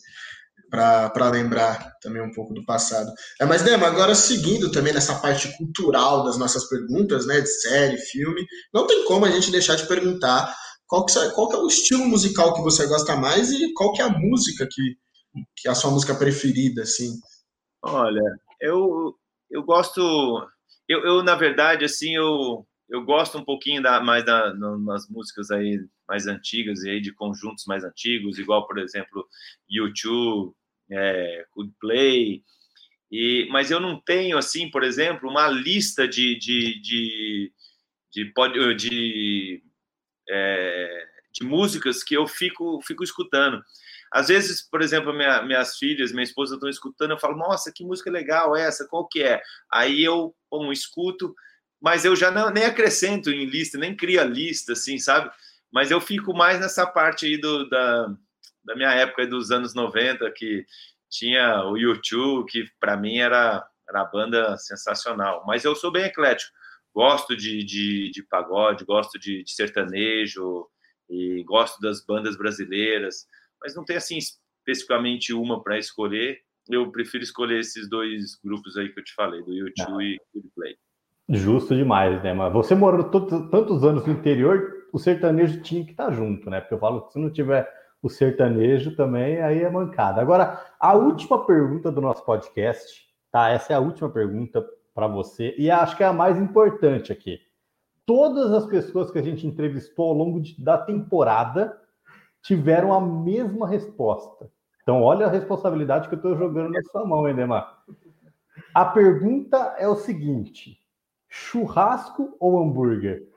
[0.70, 3.12] para lembrar também um pouco do passado.
[3.40, 7.98] É, mas, Dema, agora seguindo também nessa parte cultural das nossas perguntas, né, de série,
[7.98, 10.54] filme, não tem como a gente deixar de perguntar
[10.88, 14.02] qual que, qual que é o estilo musical que você gosta mais e qual que
[14.02, 14.96] é a música que,
[15.58, 17.12] que é a sua música preferida, assim.
[17.84, 18.22] Olha,
[18.62, 19.16] eu,
[19.50, 20.02] eu gosto,
[20.88, 25.52] eu, eu na verdade, assim, eu, eu gosto um pouquinho da, mais da, nas músicas
[25.52, 29.28] aí mais antigas e aí de conjuntos mais antigos, igual por exemplo
[29.70, 30.54] U2,
[30.92, 32.44] é, Coldplay,
[33.12, 37.52] e mas eu não tenho assim, por exemplo, uma lista de de de
[38.14, 39.64] de, de, de,
[40.30, 43.62] é, de músicas que eu fico fico escutando.
[44.12, 47.84] Às vezes, por exemplo, minha, minhas filhas, minha esposa estão escutando, eu falo, nossa, que
[47.84, 49.42] música legal essa, qual que é?
[49.70, 51.36] Aí eu, bom, escuto,
[51.82, 55.32] mas eu já não, nem acrescento em lista, nem cria lista, assim, sabe?
[55.72, 58.08] Mas eu fico mais nessa parte aí do, da,
[58.64, 60.66] da minha época dos anos 90, que
[61.10, 65.44] tinha o YouTube, que para mim era, era a banda sensacional.
[65.46, 66.52] Mas eu sou bem eclético.
[66.94, 70.66] Gosto de, de, de pagode, gosto de, de sertanejo,
[71.10, 73.28] e gosto das bandas brasileiras,
[73.62, 76.42] mas não tem assim especificamente uma para escolher.
[76.70, 80.50] Eu prefiro escolher esses dois grupos aí que eu te falei, do YouTube e do
[80.56, 80.78] Play.
[81.28, 82.34] Justo demais, né?
[82.34, 86.62] Mas você morou tantos anos no interior, o sertanejo tinha que estar junto, né?
[86.62, 87.68] Porque eu falo que se não tiver
[88.02, 90.22] o sertanejo também, aí é mancada.
[90.22, 93.50] Agora, a última pergunta do nosso podcast, tá?
[93.50, 94.64] Essa é a última pergunta
[94.94, 97.40] para você, e acho que é a mais importante aqui.
[98.06, 101.76] Todas as pessoas que a gente entrevistou ao longo de, da temporada
[102.44, 104.48] tiveram a mesma resposta.
[104.84, 107.84] Então, olha a responsabilidade que eu estou jogando na sua mão, Edemar.
[108.74, 110.78] A pergunta é o seguinte:
[111.38, 113.28] Churrasco ou hambúrguer?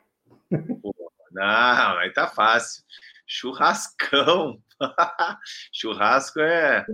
[1.33, 2.85] Não, aí tá fácil.
[3.27, 4.63] Churrascão.
[5.75, 6.87] churrasco é,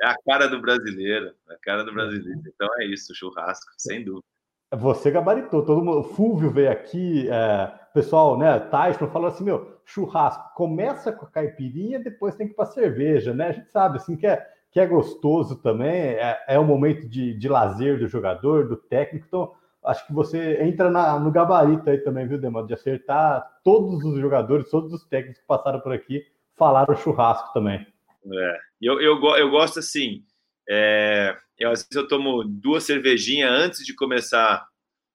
[0.00, 1.34] é a cara do brasileiro.
[1.50, 2.40] A cara do brasileiro.
[2.46, 4.24] Então é isso, churrasco, sem dúvida.
[4.72, 6.04] Você gabaritou, todo mundo.
[6.04, 8.60] Fúvio veio aqui, é, pessoal, né?
[8.60, 13.34] Tyson falou assim: meu, churrasco começa com a caipirinha, depois tem que ir para cerveja,
[13.34, 13.48] né?
[13.48, 17.34] A gente sabe assim que é, que é gostoso também, é, é um momento de,
[17.34, 19.26] de lazer do jogador, do técnico.
[19.26, 22.66] Então, acho que você entra na, no gabarito aí também, viu, Demando?
[22.66, 26.22] De acertar todos os jogadores, todos os técnicos que passaram por aqui
[26.56, 27.86] falaram churrasco também.
[28.32, 30.24] É, eu, eu, eu gosto assim.
[30.68, 34.66] É, eu, às vezes eu tomo duas cervejinhas antes de começar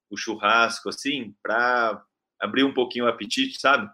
[0.10, 2.02] o churrasco, assim, para
[2.40, 3.90] abrir um pouquinho o apetite, sabe?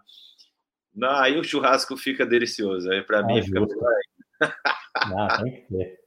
[0.94, 2.90] Não, aí o churrasco fica delicioso.
[2.90, 3.60] Aí para ah, mim fica.
[3.60, 5.98] Não, tem que ser.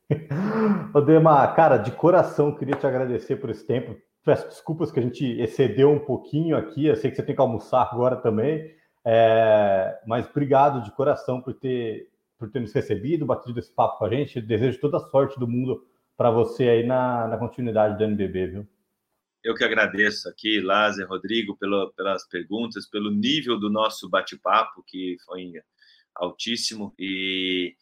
[0.94, 5.26] Odema, cara, de coração, queria te agradecer por esse tempo peço desculpas que a gente
[5.40, 6.86] excedeu um pouquinho aqui.
[6.86, 8.76] Eu sei que você tem que almoçar agora também.
[9.06, 14.06] É, mas obrigado de coração por ter, por ter nos recebido, batido esse papo com
[14.06, 14.38] a gente.
[14.38, 18.48] Eu desejo toda a sorte do mundo para você aí na, na continuidade do NBB,
[18.48, 18.68] viu?
[19.44, 25.18] Eu que agradeço aqui, Lázaro, Rodrigo, pelo, pelas perguntas, pelo nível do nosso bate-papo, que
[25.26, 25.52] foi
[26.14, 27.76] altíssimo, e,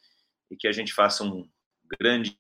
[0.50, 1.46] e que a gente faça um
[2.00, 2.40] grande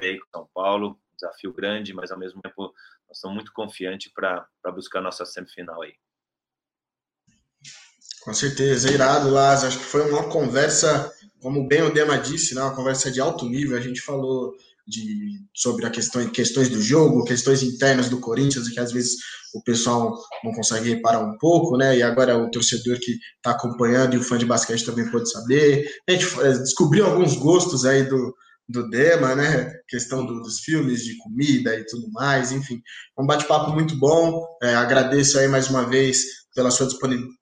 [0.00, 2.72] com São Paulo, desafio grande, mas ao mesmo tempo
[3.08, 5.94] nós estamos muito confiantes para buscar nossa semifinal aí.
[8.22, 9.68] Com certeza, irado, Lázaro.
[9.68, 13.46] Acho que foi uma conversa, como bem o Dema disse, né, uma conversa de alto
[13.46, 13.76] nível.
[13.76, 14.54] A gente falou
[14.86, 19.16] de, sobre a questão, questões do jogo, questões internas do Corinthians, que às vezes
[19.54, 21.96] o pessoal não consegue reparar um pouco, né?
[21.96, 25.88] E agora o torcedor que está acompanhando e o fã de basquete também pode saber.
[26.08, 28.34] A gente eh, descobriu alguns gostos aí do,
[28.68, 29.72] do Dema, né?
[29.88, 32.82] Questão do, dos filmes, de comida e tudo mais, enfim.
[33.18, 34.44] Um bate-papo muito bom.
[34.62, 36.88] É, agradeço aí mais uma vez pela sua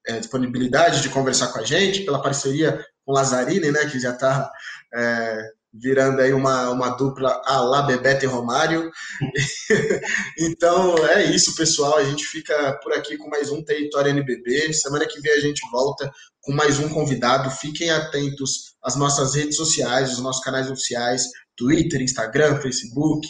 [0.06, 3.86] é, disponibilidade de conversar com a gente, pela parceria com o Lazzarini, né?
[3.86, 4.48] Que já está
[4.94, 8.90] é, virando aí uma, uma dupla a la Bebeto e Romário.
[10.38, 11.98] então é isso, pessoal.
[11.98, 14.72] A gente fica por aqui com mais um Território NBB.
[14.72, 16.10] Semana que vem a gente volta
[16.40, 17.50] com mais um convidado.
[17.50, 21.24] Fiquem atentos às nossas redes sociais, os nossos canais oficiais,
[21.56, 23.28] Twitter, Instagram, Facebook,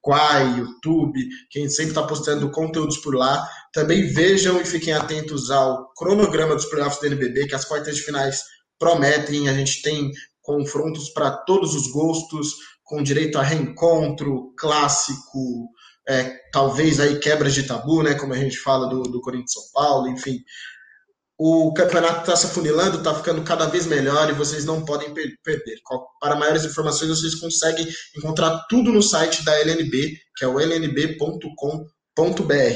[0.00, 1.18] Quai, YouTube,
[1.50, 3.46] quem sempre está postando conteúdos por lá.
[3.72, 8.02] Também vejam e fiquem atentos ao cronograma dos playoffs do NBB, que as quartas de
[8.02, 8.42] finais
[8.78, 9.48] prometem.
[9.48, 10.10] A gente tem
[10.42, 15.70] confrontos para todos os gostos, com direito a reencontro, clássico,
[16.06, 19.62] é, talvez aí quebras de tabu, né, como a gente fala do, do Corinthians São
[19.72, 20.38] Paulo, enfim.
[21.36, 25.36] O campeonato está se afunilando, está ficando cada vez melhor e vocês não podem per
[25.42, 25.80] perder.
[26.20, 31.84] Para maiores informações, vocês conseguem encontrar tudo no site da LNB, que é o lnb.com.br.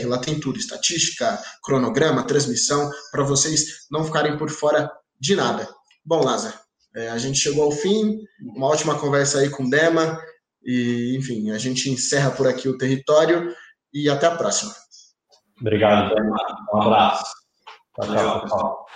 [0.08, 4.90] Lá tem tudo: estatística, cronograma, transmissão, para vocês não ficarem por fora
[5.20, 5.68] de nada.
[6.04, 6.58] Bom, Lázaro,
[6.96, 10.20] é, a gente chegou ao fim, uma ótima conversa aí com o Dema.
[10.64, 13.54] E, enfim, a gente encerra por aqui o território
[13.94, 14.74] e até a próxima.
[15.60, 16.36] Obrigado, Dema.
[16.74, 17.38] Um abraço.
[17.98, 18.86] 大家好。